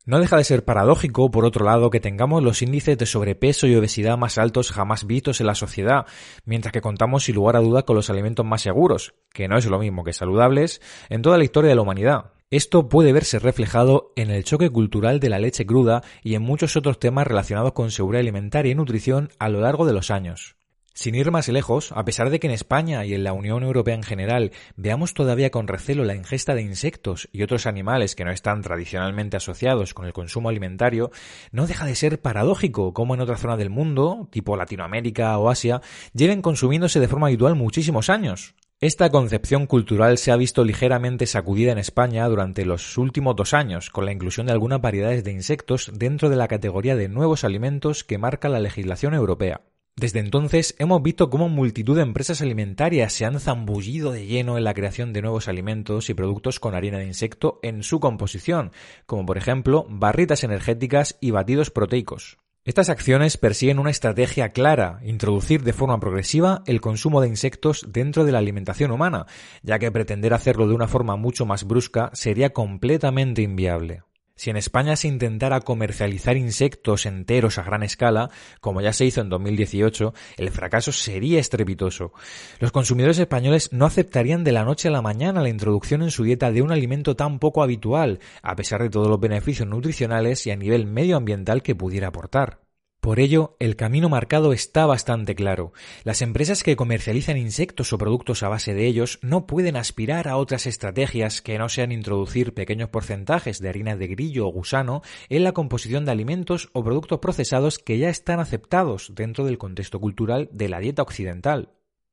No 0.08 0.20
deja 0.20 0.38
de 0.38 0.44
ser 0.44 0.64
paradójico, 0.64 1.30
por 1.30 1.44
otro 1.44 1.66
lado, 1.66 1.90
que 1.90 2.00
tengamos 2.00 2.42
los 2.42 2.62
índices 2.62 2.96
de 2.96 3.04
sobrepeso 3.04 3.66
y 3.66 3.76
obesidad 3.76 4.16
más 4.16 4.38
altos 4.38 4.72
jamás 4.72 5.06
vistos 5.06 5.42
en 5.42 5.46
la 5.46 5.54
sociedad, 5.54 6.06
mientras 6.46 6.72
que 6.72 6.80
contamos 6.80 7.24
sin 7.24 7.34
lugar 7.34 7.56
a 7.56 7.60
duda 7.60 7.82
con 7.82 7.94
los 7.94 8.08
alimentos 8.08 8.46
más 8.46 8.62
seguros, 8.62 9.12
que 9.34 9.48
no 9.48 9.58
es 9.58 9.66
lo 9.66 9.78
mismo 9.78 10.04
que 10.04 10.14
saludables, 10.14 10.80
en 11.10 11.20
toda 11.20 11.36
la 11.36 11.44
historia 11.44 11.68
de 11.68 11.74
la 11.74 11.82
humanidad. 11.82 12.32
Esto 12.50 12.88
puede 12.88 13.12
verse 13.12 13.38
reflejado 13.38 14.14
en 14.16 14.30
el 14.30 14.44
choque 14.44 14.70
cultural 14.70 15.20
de 15.20 15.28
la 15.28 15.38
leche 15.38 15.66
cruda 15.66 16.02
y 16.22 16.36
en 16.36 16.42
muchos 16.42 16.74
otros 16.78 16.98
temas 16.98 17.26
relacionados 17.26 17.72
con 17.72 17.90
seguridad 17.90 18.20
alimentaria 18.20 18.72
y 18.72 18.74
nutrición 18.74 19.28
a 19.38 19.50
lo 19.50 19.60
largo 19.60 19.84
de 19.84 19.92
los 19.92 20.10
años. 20.10 20.57
Sin 20.98 21.14
ir 21.14 21.30
más 21.30 21.46
lejos, 21.46 21.92
a 21.92 22.04
pesar 22.04 22.28
de 22.28 22.40
que 22.40 22.48
en 22.48 22.52
España 22.52 23.04
y 23.04 23.14
en 23.14 23.22
la 23.22 23.32
Unión 23.32 23.62
Europea 23.62 23.94
en 23.94 24.02
general 24.02 24.50
veamos 24.74 25.14
todavía 25.14 25.52
con 25.52 25.68
recelo 25.68 26.02
la 26.02 26.16
ingesta 26.16 26.56
de 26.56 26.62
insectos 26.62 27.28
y 27.30 27.44
otros 27.44 27.66
animales 27.66 28.16
que 28.16 28.24
no 28.24 28.32
están 28.32 28.62
tradicionalmente 28.62 29.36
asociados 29.36 29.94
con 29.94 30.06
el 30.06 30.12
consumo 30.12 30.48
alimentario, 30.48 31.12
no 31.52 31.68
deja 31.68 31.86
de 31.86 31.94
ser 31.94 32.20
paradójico 32.20 32.94
como 32.94 33.14
en 33.14 33.20
otra 33.20 33.36
zona 33.36 33.56
del 33.56 33.70
mundo, 33.70 34.26
tipo 34.32 34.56
Latinoamérica 34.56 35.38
o 35.38 35.50
Asia, 35.50 35.82
lleven 36.14 36.42
consumiéndose 36.42 36.98
de 36.98 37.06
forma 37.06 37.28
habitual 37.28 37.54
muchísimos 37.54 38.10
años. 38.10 38.56
Esta 38.80 39.08
concepción 39.10 39.68
cultural 39.68 40.18
se 40.18 40.32
ha 40.32 40.36
visto 40.36 40.64
ligeramente 40.64 41.26
sacudida 41.26 41.70
en 41.70 41.78
España 41.78 42.26
durante 42.26 42.64
los 42.64 42.98
últimos 42.98 43.36
dos 43.36 43.54
años, 43.54 43.90
con 43.90 44.04
la 44.04 44.10
inclusión 44.10 44.46
de 44.46 44.52
algunas 44.52 44.80
variedades 44.80 45.22
de 45.22 45.30
insectos 45.30 45.92
dentro 45.94 46.28
de 46.28 46.34
la 46.34 46.48
categoría 46.48 46.96
de 46.96 47.08
nuevos 47.08 47.44
alimentos 47.44 48.02
que 48.02 48.18
marca 48.18 48.48
la 48.48 48.58
legislación 48.58 49.14
europea. 49.14 49.60
Desde 49.98 50.20
entonces 50.20 50.76
hemos 50.78 51.02
visto 51.02 51.28
cómo 51.28 51.48
multitud 51.48 51.96
de 51.96 52.02
empresas 52.02 52.40
alimentarias 52.40 53.12
se 53.12 53.24
han 53.24 53.40
zambullido 53.40 54.12
de 54.12 54.26
lleno 54.26 54.56
en 54.56 54.62
la 54.62 54.72
creación 54.72 55.12
de 55.12 55.22
nuevos 55.22 55.48
alimentos 55.48 56.08
y 56.08 56.14
productos 56.14 56.60
con 56.60 56.76
harina 56.76 56.98
de 56.98 57.06
insecto 57.06 57.58
en 57.64 57.82
su 57.82 57.98
composición, 57.98 58.70
como 59.06 59.26
por 59.26 59.38
ejemplo 59.38 59.86
barritas 59.88 60.44
energéticas 60.44 61.18
y 61.20 61.32
batidos 61.32 61.72
proteicos. 61.72 62.38
Estas 62.64 62.90
acciones 62.90 63.38
persiguen 63.38 63.80
una 63.80 63.90
estrategia 63.90 64.50
clara, 64.50 65.00
introducir 65.02 65.64
de 65.64 65.72
forma 65.72 65.98
progresiva 65.98 66.62
el 66.66 66.80
consumo 66.80 67.20
de 67.20 67.26
insectos 67.26 67.84
dentro 67.88 68.24
de 68.24 68.30
la 68.30 68.38
alimentación 68.38 68.92
humana, 68.92 69.26
ya 69.64 69.80
que 69.80 69.90
pretender 69.90 70.32
hacerlo 70.32 70.68
de 70.68 70.74
una 70.74 70.86
forma 70.86 71.16
mucho 71.16 71.44
más 71.44 71.64
brusca 71.64 72.10
sería 72.12 72.50
completamente 72.50 73.42
inviable. 73.42 74.04
Si 74.38 74.50
en 74.50 74.56
España 74.56 74.94
se 74.94 75.08
intentara 75.08 75.60
comercializar 75.62 76.36
insectos 76.36 77.06
enteros 77.06 77.58
a 77.58 77.64
gran 77.64 77.82
escala, 77.82 78.30
como 78.60 78.80
ya 78.80 78.92
se 78.92 79.04
hizo 79.04 79.20
en 79.20 79.28
2018, 79.30 80.14
el 80.36 80.50
fracaso 80.50 80.92
sería 80.92 81.40
estrepitoso. 81.40 82.12
Los 82.60 82.70
consumidores 82.70 83.18
españoles 83.18 83.72
no 83.72 83.84
aceptarían 83.84 84.44
de 84.44 84.52
la 84.52 84.64
noche 84.64 84.86
a 84.86 84.92
la 84.92 85.02
mañana 85.02 85.42
la 85.42 85.48
introducción 85.48 86.02
en 86.02 86.12
su 86.12 86.22
dieta 86.22 86.52
de 86.52 86.62
un 86.62 86.70
alimento 86.70 87.16
tan 87.16 87.40
poco 87.40 87.64
habitual, 87.64 88.20
a 88.40 88.54
pesar 88.54 88.80
de 88.80 88.90
todos 88.90 89.08
los 89.08 89.18
beneficios 89.18 89.66
nutricionales 89.66 90.46
y 90.46 90.52
a 90.52 90.56
nivel 90.56 90.86
medioambiental 90.86 91.64
que 91.64 91.74
pudiera 91.74 92.06
aportar. 92.06 92.67
Por 93.00 93.20
ello, 93.20 93.56
el 93.60 93.76
camino 93.76 94.08
marcado 94.08 94.52
está 94.52 94.84
bastante 94.84 95.36
claro. 95.36 95.72
Las 96.02 96.20
empresas 96.20 96.64
que 96.64 96.74
comercializan 96.74 97.36
insectos 97.36 97.92
o 97.92 97.98
productos 97.98 98.42
a 98.42 98.48
base 98.48 98.74
de 98.74 98.86
ellos 98.86 99.20
no 99.22 99.46
pueden 99.46 99.76
aspirar 99.76 100.26
a 100.26 100.36
otras 100.36 100.66
estrategias 100.66 101.40
que 101.40 101.58
no 101.58 101.68
sean 101.68 101.92
introducir 101.92 102.54
pequeños 102.54 102.88
porcentajes 102.88 103.60
de 103.60 103.68
harina 103.68 103.96
de 103.96 104.08
grillo 104.08 104.48
o 104.48 104.52
gusano 104.52 105.02
en 105.28 105.44
la 105.44 105.52
composición 105.52 106.04
de 106.04 106.12
alimentos 106.12 106.70
o 106.72 106.82
productos 106.82 107.20
procesados 107.20 107.78
que 107.78 107.98
ya 107.98 108.08
están 108.08 108.40
aceptados 108.40 109.12
dentro 109.14 109.44
del 109.44 109.58
contexto 109.58 110.00
cultural 110.00 110.48
de 110.52 110.68
la 110.68 110.80
dieta 110.80 111.02
occidental. 111.02 111.70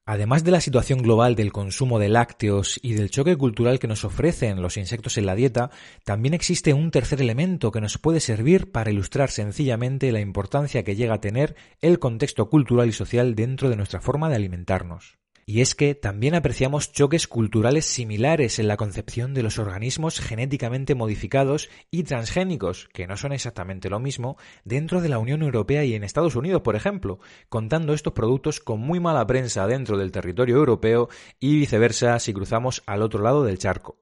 Además 0.08 0.44
de 0.44 0.52
la 0.52 0.62
situación 0.62 1.02
global 1.02 1.36
del 1.36 1.52
consumo 1.52 1.98
de 1.98 2.10
lácteos 2.10 2.80
y 2.84 2.94
del 2.94 3.10
choque 3.10 3.36
cultural 3.38 3.80
que 3.80 3.88
nos 3.88 4.06
ofrecen 4.06 4.62
los 4.62 4.78
insectos 4.78 5.18
en 5.18 5.26
la 5.26 5.34
dieta, 5.34 5.72
también 6.04 6.36
existe 6.36 6.74
un 6.74 6.92
tercer 6.92 7.22
elemento 7.22 7.72
que 7.72 7.82
nos 7.82 7.98
puede 7.98 8.20
servir 8.20 8.72
para 8.72 8.92
ilustrar 8.92 9.32
sencillamente 9.32 10.12
la 10.12 10.20
importancia 10.20 10.84
que 10.84 10.96
llega 10.96 11.16
a 11.16 11.22
tener 11.22 11.56
el 11.82 11.98
contexto 11.98 12.52
cultural 12.52 12.88
y 12.88 12.92
social 12.92 13.34
dentro 13.34 13.72
de 13.72 13.78
nuestra 13.78 14.00
forma 14.00 14.30
de 14.30 14.36
alimentarnos. 14.36 15.18
Y 15.48 15.62
es 15.62 15.76
que 15.76 15.94
también 15.94 16.34
apreciamos 16.34 16.92
choques 16.92 17.28
culturales 17.28 17.86
similares 17.86 18.58
en 18.58 18.68
la 18.68 18.78
concepción 18.78 19.36
de 19.36 19.44
los 19.44 19.60
organismos 19.60 20.20
genéticamente 20.20 20.96
modificados 20.96 21.70
y 21.92 22.02
transgénicos, 22.02 22.90
que 22.94 23.06
no 23.06 23.16
son 23.16 23.32
exactamente 23.32 23.92
lo 23.92 24.00
mismo, 24.00 24.38
dentro 24.64 25.02
de 25.02 25.10
la 25.10 25.20
Unión 25.20 25.44
Europea 25.44 25.84
y 25.84 25.94
en 25.94 26.04
Estados 26.04 26.36
Unidos, 26.36 26.64
por 26.64 26.76
ejemplo, 26.76 27.20
contando 27.48 27.94
estos 27.94 28.14
productos 28.14 28.60
con 28.60 28.80
muy 28.80 29.00
mala 29.00 29.28
prensa 29.28 29.68
dentro 29.68 30.00
del 30.00 30.12
territorio 30.12 30.56
europeo 30.56 31.10
y 31.40 31.60
viceversa 31.60 32.18
si 32.18 32.34
cruzamos 32.34 32.82
al 32.88 33.04
otro 33.04 33.22
lado 33.22 33.44
del 33.44 33.60
charco. 33.60 34.00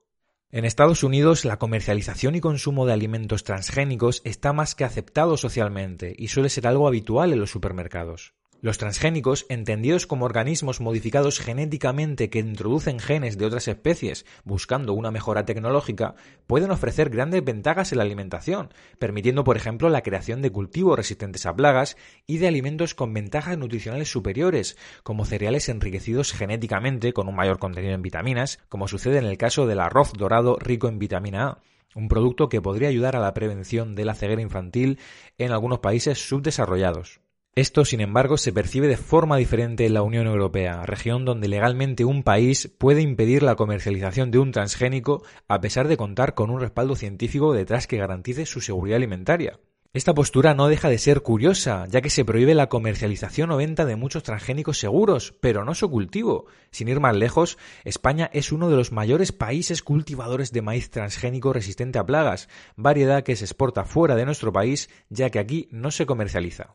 En 0.50 0.64
Estados 0.64 1.02
Unidos, 1.02 1.44
la 1.44 1.58
comercialización 1.58 2.36
y 2.36 2.40
consumo 2.40 2.86
de 2.86 2.94
alimentos 2.94 3.44
transgénicos 3.44 4.22
está 4.24 4.54
más 4.54 4.74
que 4.74 4.84
aceptado 4.84 5.36
socialmente 5.36 6.14
y 6.16 6.28
suele 6.28 6.48
ser 6.48 6.66
algo 6.66 6.88
habitual 6.88 7.34
en 7.34 7.40
los 7.40 7.50
supermercados. 7.50 8.32
Los 8.64 8.78
transgénicos, 8.78 9.44
entendidos 9.50 10.06
como 10.06 10.24
organismos 10.24 10.80
modificados 10.80 11.38
genéticamente 11.38 12.30
que 12.30 12.38
introducen 12.38 12.98
genes 12.98 13.36
de 13.36 13.44
otras 13.44 13.68
especies 13.68 14.24
buscando 14.42 14.94
una 14.94 15.10
mejora 15.10 15.44
tecnológica, 15.44 16.14
pueden 16.46 16.70
ofrecer 16.70 17.10
grandes 17.10 17.44
ventajas 17.44 17.92
en 17.92 17.98
la 17.98 18.04
alimentación, 18.04 18.72
permitiendo, 18.98 19.44
por 19.44 19.58
ejemplo, 19.58 19.90
la 19.90 20.00
creación 20.00 20.40
de 20.40 20.50
cultivos 20.50 20.96
resistentes 20.96 21.44
a 21.44 21.54
plagas 21.54 21.98
y 22.26 22.38
de 22.38 22.48
alimentos 22.48 22.94
con 22.94 23.12
ventajas 23.12 23.58
nutricionales 23.58 24.10
superiores, 24.10 24.78
como 25.02 25.26
cereales 25.26 25.68
enriquecidos 25.68 26.32
genéticamente 26.32 27.12
con 27.12 27.28
un 27.28 27.36
mayor 27.36 27.58
contenido 27.58 27.92
en 27.92 28.00
vitaminas, 28.00 28.60
como 28.70 28.88
sucede 28.88 29.18
en 29.18 29.26
el 29.26 29.36
caso 29.36 29.66
del 29.66 29.80
arroz 29.80 30.14
dorado 30.14 30.56
rico 30.58 30.88
en 30.88 30.98
vitamina 30.98 31.48
A 31.48 31.58
un 31.94 32.08
producto 32.08 32.48
que 32.48 32.62
podría 32.62 32.88
ayudar 32.88 33.14
a 33.14 33.20
la 33.20 33.34
prevención 33.34 33.94
de 33.94 34.06
la 34.06 34.14
ceguera 34.14 34.40
infantil 34.40 34.98
en 35.36 35.52
algunos 35.52 35.80
países 35.80 36.26
subdesarrollados. 36.26 37.23
Esto, 37.56 37.84
sin 37.84 38.00
embargo, 38.00 38.36
se 38.36 38.52
percibe 38.52 38.88
de 38.88 38.96
forma 38.96 39.36
diferente 39.36 39.86
en 39.86 39.94
la 39.94 40.02
Unión 40.02 40.26
Europea, 40.26 40.84
región 40.86 41.24
donde 41.24 41.46
legalmente 41.46 42.04
un 42.04 42.24
país 42.24 42.66
puede 42.78 43.00
impedir 43.00 43.44
la 43.44 43.54
comercialización 43.54 44.32
de 44.32 44.40
un 44.40 44.50
transgénico 44.50 45.22
a 45.46 45.60
pesar 45.60 45.86
de 45.86 45.96
contar 45.96 46.34
con 46.34 46.50
un 46.50 46.60
respaldo 46.60 46.96
científico 46.96 47.52
detrás 47.52 47.86
que 47.86 47.96
garantice 47.96 48.44
su 48.44 48.60
seguridad 48.60 48.96
alimentaria. 48.96 49.60
Esta 49.92 50.14
postura 50.14 50.54
no 50.54 50.66
deja 50.66 50.88
de 50.88 50.98
ser 50.98 51.20
curiosa, 51.20 51.86
ya 51.88 52.00
que 52.00 52.10
se 52.10 52.24
prohíbe 52.24 52.56
la 52.56 52.68
comercialización 52.68 53.52
o 53.52 53.56
venta 53.56 53.84
de 53.84 53.94
muchos 53.94 54.24
transgénicos 54.24 54.80
seguros, 54.80 55.36
pero 55.40 55.64
no 55.64 55.76
su 55.76 55.88
cultivo. 55.88 56.46
Sin 56.72 56.88
ir 56.88 56.98
más 56.98 57.14
lejos, 57.14 57.56
España 57.84 58.28
es 58.32 58.50
uno 58.50 58.68
de 58.68 58.76
los 58.76 58.90
mayores 58.90 59.30
países 59.30 59.84
cultivadores 59.84 60.50
de 60.50 60.62
maíz 60.62 60.90
transgénico 60.90 61.52
resistente 61.52 62.00
a 62.00 62.04
plagas, 62.04 62.48
variedad 62.74 63.22
que 63.22 63.36
se 63.36 63.44
exporta 63.44 63.84
fuera 63.84 64.16
de 64.16 64.24
nuestro 64.24 64.52
país, 64.52 64.90
ya 65.08 65.30
que 65.30 65.38
aquí 65.38 65.68
no 65.70 65.92
se 65.92 66.04
comercializa. 66.04 66.74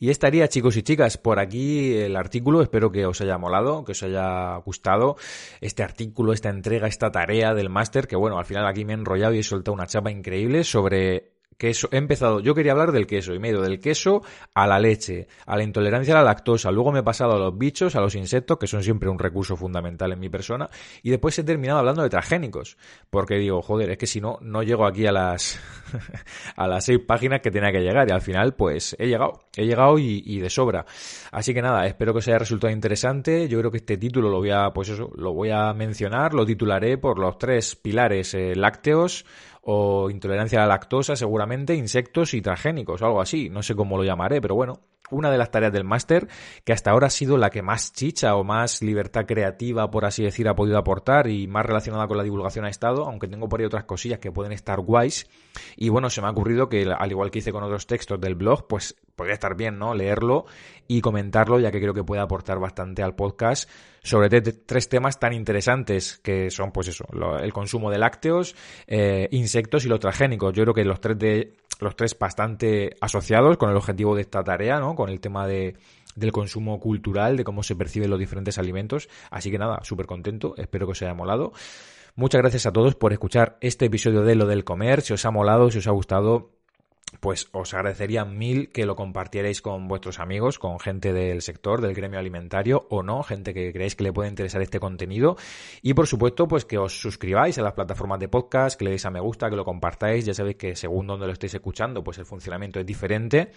Y 0.00 0.10
estaría, 0.10 0.48
chicos 0.48 0.76
y 0.76 0.82
chicas, 0.82 1.18
por 1.18 1.38
aquí 1.38 1.94
el 1.94 2.16
artículo. 2.16 2.62
Espero 2.62 2.90
que 2.90 3.06
os 3.06 3.20
haya 3.20 3.38
molado, 3.38 3.84
que 3.84 3.92
os 3.92 4.02
haya 4.02 4.56
gustado 4.56 5.16
este 5.60 5.82
artículo, 5.82 6.32
esta 6.32 6.50
entrega, 6.50 6.86
esta 6.86 7.10
tarea 7.10 7.54
del 7.54 7.70
máster, 7.70 8.06
que 8.06 8.16
bueno, 8.16 8.38
al 8.38 8.44
final 8.44 8.66
aquí 8.66 8.84
me 8.84 8.92
he 8.92 8.96
enrollado 8.96 9.34
y 9.34 9.40
he 9.40 9.42
soltado 9.42 9.74
una 9.74 9.86
chapa 9.86 10.10
increíble 10.10 10.64
sobre 10.64 11.33
queso. 11.56 11.88
He 11.90 11.96
empezado, 11.96 12.40
yo 12.40 12.54
quería 12.54 12.72
hablar 12.72 12.92
del 12.92 13.06
queso 13.06 13.34
y 13.34 13.38
me 13.38 13.48
he 13.48 13.50
ido 13.52 13.62
del 13.62 13.80
queso 13.80 14.22
a 14.54 14.66
la 14.66 14.78
leche, 14.78 15.28
a 15.46 15.56
la 15.56 15.62
intolerancia 15.62 16.14
a 16.14 16.18
la 16.18 16.24
lactosa, 16.24 16.70
luego 16.70 16.92
me 16.92 17.00
he 17.00 17.02
pasado 17.02 17.32
a 17.32 17.38
los 17.38 17.56
bichos, 17.56 17.96
a 17.96 18.00
los 18.00 18.14
insectos, 18.14 18.58
que 18.58 18.66
son 18.66 18.82
siempre 18.82 19.08
un 19.08 19.18
recurso 19.18 19.56
fundamental 19.56 20.12
en 20.12 20.20
mi 20.20 20.28
persona, 20.28 20.68
y 21.02 21.10
después 21.10 21.38
he 21.38 21.44
terminado 21.44 21.78
hablando 21.78 22.02
de 22.02 22.10
transgénicos, 22.10 22.76
porque 23.10 23.36
digo, 23.36 23.62
joder, 23.62 23.90
es 23.90 23.98
que 23.98 24.06
si 24.06 24.20
no, 24.20 24.38
no 24.40 24.62
llego 24.62 24.86
aquí 24.86 25.06
a 25.06 25.12
las, 25.12 25.60
a 26.56 26.66
las 26.66 26.84
seis 26.84 27.00
páginas 27.06 27.40
que 27.40 27.50
tenía 27.50 27.72
que 27.72 27.80
llegar, 27.80 28.08
y 28.08 28.12
al 28.12 28.22
final, 28.22 28.54
pues 28.54 28.96
he 28.98 29.06
llegado, 29.06 29.44
he 29.56 29.64
llegado 29.64 29.98
y, 29.98 30.40
de 30.40 30.50
sobra. 30.50 30.84
Así 31.30 31.54
que 31.54 31.62
nada, 31.62 31.86
espero 31.86 32.12
que 32.12 32.18
os 32.18 32.28
haya 32.28 32.38
resultado 32.38 32.72
interesante, 32.72 33.48
yo 33.48 33.58
creo 33.58 33.70
que 33.70 33.78
este 33.78 33.96
título 33.96 34.28
lo 34.28 34.38
voy 34.38 34.50
a, 34.50 34.70
pues 34.70 34.88
eso, 34.88 35.10
lo 35.16 35.32
voy 35.32 35.50
a 35.50 35.72
mencionar, 35.72 36.34
lo 36.34 36.44
titularé 36.44 36.98
por 36.98 37.18
los 37.18 37.38
tres 37.38 37.76
pilares 37.76 38.34
eh, 38.34 38.54
lácteos, 38.54 39.24
o 39.64 40.10
intolerancia 40.10 40.58
a 40.58 40.62
la 40.62 40.74
lactosa, 40.74 41.16
seguramente, 41.16 41.74
insectos 41.74 42.34
y 42.34 42.42
transgénicos 42.42 43.02
algo 43.02 43.20
así. 43.20 43.48
No 43.50 43.62
sé 43.62 43.74
cómo 43.74 43.96
lo 43.96 44.04
llamaré, 44.04 44.40
pero 44.40 44.54
bueno, 44.54 44.80
una 45.14 45.30
de 45.30 45.38
las 45.38 45.50
tareas 45.50 45.72
del 45.72 45.84
máster 45.84 46.28
que 46.64 46.72
hasta 46.72 46.90
ahora 46.90 47.06
ha 47.06 47.10
sido 47.10 47.38
la 47.38 47.50
que 47.50 47.62
más 47.62 47.92
chicha 47.92 48.34
o 48.36 48.44
más 48.44 48.82
libertad 48.82 49.24
creativa, 49.26 49.90
por 49.90 50.04
así 50.04 50.22
decir, 50.22 50.48
ha 50.48 50.54
podido 50.54 50.78
aportar 50.78 51.28
y 51.28 51.46
más 51.46 51.64
relacionada 51.64 52.06
con 52.06 52.16
la 52.16 52.22
divulgación 52.22 52.64
ha 52.64 52.68
estado, 52.68 53.04
aunque 53.04 53.28
tengo 53.28 53.48
por 53.48 53.60
ahí 53.60 53.66
otras 53.66 53.84
cosillas 53.84 54.18
que 54.18 54.32
pueden 54.32 54.52
estar 54.52 54.80
guays. 54.80 55.28
Y 55.76 55.88
bueno, 55.88 56.10
se 56.10 56.20
me 56.20 56.26
ha 56.26 56.30
ocurrido 56.30 56.68
que, 56.68 56.86
al 56.96 57.10
igual 57.10 57.30
que 57.30 57.38
hice 57.38 57.52
con 57.52 57.62
otros 57.62 57.86
textos 57.86 58.20
del 58.20 58.34
blog, 58.34 58.66
pues 58.66 58.96
podría 59.16 59.34
estar 59.34 59.56
bien, 59.56 59.78
¿no? 59.78 59.94
Leerlo 59.94 60.46
y 60.86 61.00
comentarlo, 61.00 61.60
ya 61.60 61.70
que 61.70 61.80
creo 61.80 61.94
que 61.94 62.04
puede 62.04 62.20
aportar 62.20 62.58
bastante 62.58 63.02
al 63.02 63.14
podcast 63.14 63.70
sobre 64.02 64.28
tres 64.28 64.88
temas 64.88 65.18
tan 65.18 65.32
interesantes 65.32 66.18
que 66.18 66.50
son, 66.50 66.72
pues 66.72 66.88
eso, 66.88 67.06
el 67.40 67.52
consumo 67.54 67.90
de 67.90 67.98
lácteos, 67.98 68.54
eh, 68.86 69.28
insectos 69.30 69.86
y 69.86 69.88
los 69.88 69.98
transgénicos. 69.98 70.52
Yo 70.52 70.64
creo 70.64 70.74
que 70.74 70.84
los 70.84 71.00
tres 71.00 71.18
de 71.18 71.56
los 71.80 71.96
tres 71.96 72.16
bastante 72.18 72.96
asociados 73.00 73.56
con 73.56 73.70
el 73.70 73.76
objetivo 73.76 74.14
de 74.14 74.22
esta 74.22 74.42
tarea, 74.42 74.80
¿no? 74.80 74.94
Con 74.94 75.08
el 75.10 75.20
tema 75.20 75.46
de, 75.46 75.76
del 76.14 76.32
consumo 76.32 76.78
cultural, 76.80 77.36
de 77.36 77.44
cómo 77.44 77.62
se 77.62 77.76
perciben 77.76 78.10
los 78.10 78.18
diferentes 78.18 78.58
alimentos. 78.58 79.08
Así 79.30 79.50
que 79.50 79.58
nada, 79.58 79.80
súper 79.82 80.06
contento, 80.06 80.54
espero 80.56 80.86
que 80.86 80.92
os 80.92 81.02
haya 81.02 81.14
molado. 81.14 81.52
Muchas 82.16 82.40
gracias 82.40 82.66
a 82.66 82.72
todos 82.72 82.94
por 82.94 83.12
escuchar 83.12 83.58
este 83.60 83.86
episodio 83.86 84.22
de 84.22 84.36
Lo 84.36 84.46
del 84.46 84.62
Comer. 84.62 85.00
Si 85.00 85.12
os 85.12 85.24
ha 85.24 85.32
molado, 85.32 85.70
si 85.70 85.78
os 85.78 85.86
ha 85.88 85.90
gustado, 85.90 86.52
pues 87.20 87.48
os 87.52 87.74
agradecería 87.74 88.24
mil 88.24 88.70
que 88.70 88.86
lo 88.86 88.96
compartierais 88.96 89.62
con 89.62 89.88
vuestros 89.88 90.18
amigos, 90.20 90.58
con 90.58 90.78
gente 90.80 91.12
del 91.12 91.42
sector, 91.42 91.80
del 91.80 91.94
gremio 91.94 92.18
alimentario 92.18 92.86
o 92.90 93.02
no, 93.02 93.22
gente 93.22 93.54
que 93.54 93.72
creéis 93.72 93.96
que 93.96 94.04
le 94.04 94.12
puede 94.12 94.28
interesar 94.28 94.62
este 94.62 94.80
contenido. 94.80 95.36
Y 95.82 95.94
por 95.94 96.06
supuesto, 96.06 96.48
pues 96.48 96.64
que 96.64 96.78
os 96.78 97.00
suscribáis 97.00 97.58
a 97.58 97.62
las 97.62 97.72
plataformas 97.72 98.20
de 98.20 98.28
podcast, 98.28 98.78
que 98.78 98.84
le 98.84 98.90
deis 98.90 99.06
a 99.06 99.10
me 99.10 99.20
gusta, 99.20 99.50
que 99.50 99.56
lo 99.56 99.64
compartáis. 99.64 100.24
Ya 100.24 100.34
sabéis 100.34 100.56
que 100.56 100.76
según 100.76 101.06
donde 101.06 101.26
lo 101.26 101.32
estéis 101.32 101.54
escuchando, 101.54 102.02
pues 102.02 102.18
el 102.18 102.26
funcionamiento 102.26 102.80
es 102.80 102.86
diferente. 102.86 103.50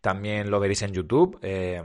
También 0.00 0.50
lo 0.50 0.60
veréis 0.60 0.82
en 0.82 0.92
YouTube. 0.92 1.38
Eh, 1.42 1.82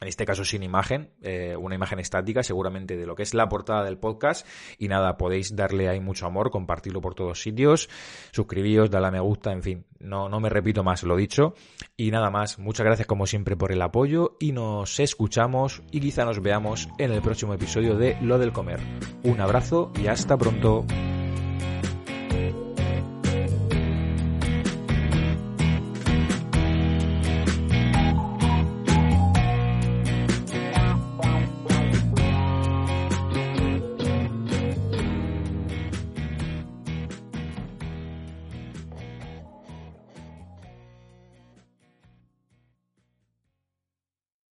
en 0.00 0.08
este 0.08 0.24
caso 0.24 0.44
sin 0.44 0.62
imagen, 0.62 1.10
eh, 1.22 1.56
una 1.58 1.74
imagen 1.74 1.98
estática 1.98 2.42
seguramente 2.42 2.96
de 2.96 3.06
lo 3.06 3.14
que 3.14 3.22
es 3.22 3.34
la 3.34 3.48
portada 3.48 3.84
del 3.84 3.98
podcast. 3.98 4.46
Y 4.78 4.88
nada, 4.88 5.16
podéis 5.16 5.54
darle 5.54 5.88
ahí 5.88 6.00
mucho 6.00 6.26
amor, 6.26 6.50
compartirlo 6.50 7.00
por 7.00 7.14
todos 7.14 7.42
sitios, 7.42 7.88
suscribíos, 8.32 8.90
darle 8.90 9.08
a 9.08 9.10
me 9.10 9.20
gusta, 9.20 9.52
en 9.52 9.62
fin, 9.62 9.86
no, 9.98 10.28
no 10.28 10.40
me 10.40 10.48
repito 10.48 10.82
más 10.82 11.02
lo 11.02 11.16
dicho. 11.16 11.54
Y 11.96 12.10
nada 12.10 12.30
más, 12.30 12.58
muchas 12.58 12.86
gracias 12.86 13.06
como 13.06 13.26
siempre 13.26 13.56
por 13.56 13.72
el 13.72 13.82
apoyo 13.82 14.36
y 14.40 14.52
nos 14.52 15.00
escuchamos 15.00 15.82
y 15.90 16.00
quizá 16.00 16.24
nos 16.24 16.40
veamos 16.40 16.88
en 16.98 17.12
el 17.12 17.20
próximo 17.20 17.54
episodio 17.54 17.96
de 17.96 18.16
Lo 18.22 18.38
del 18.38 18.52
Comer. 18.52 18.80
Un 19.22 19.40
abrazo 19.40 19.92
y 20.00 20.06
hasta 20.06 20.36
pronto. 20.36 20.86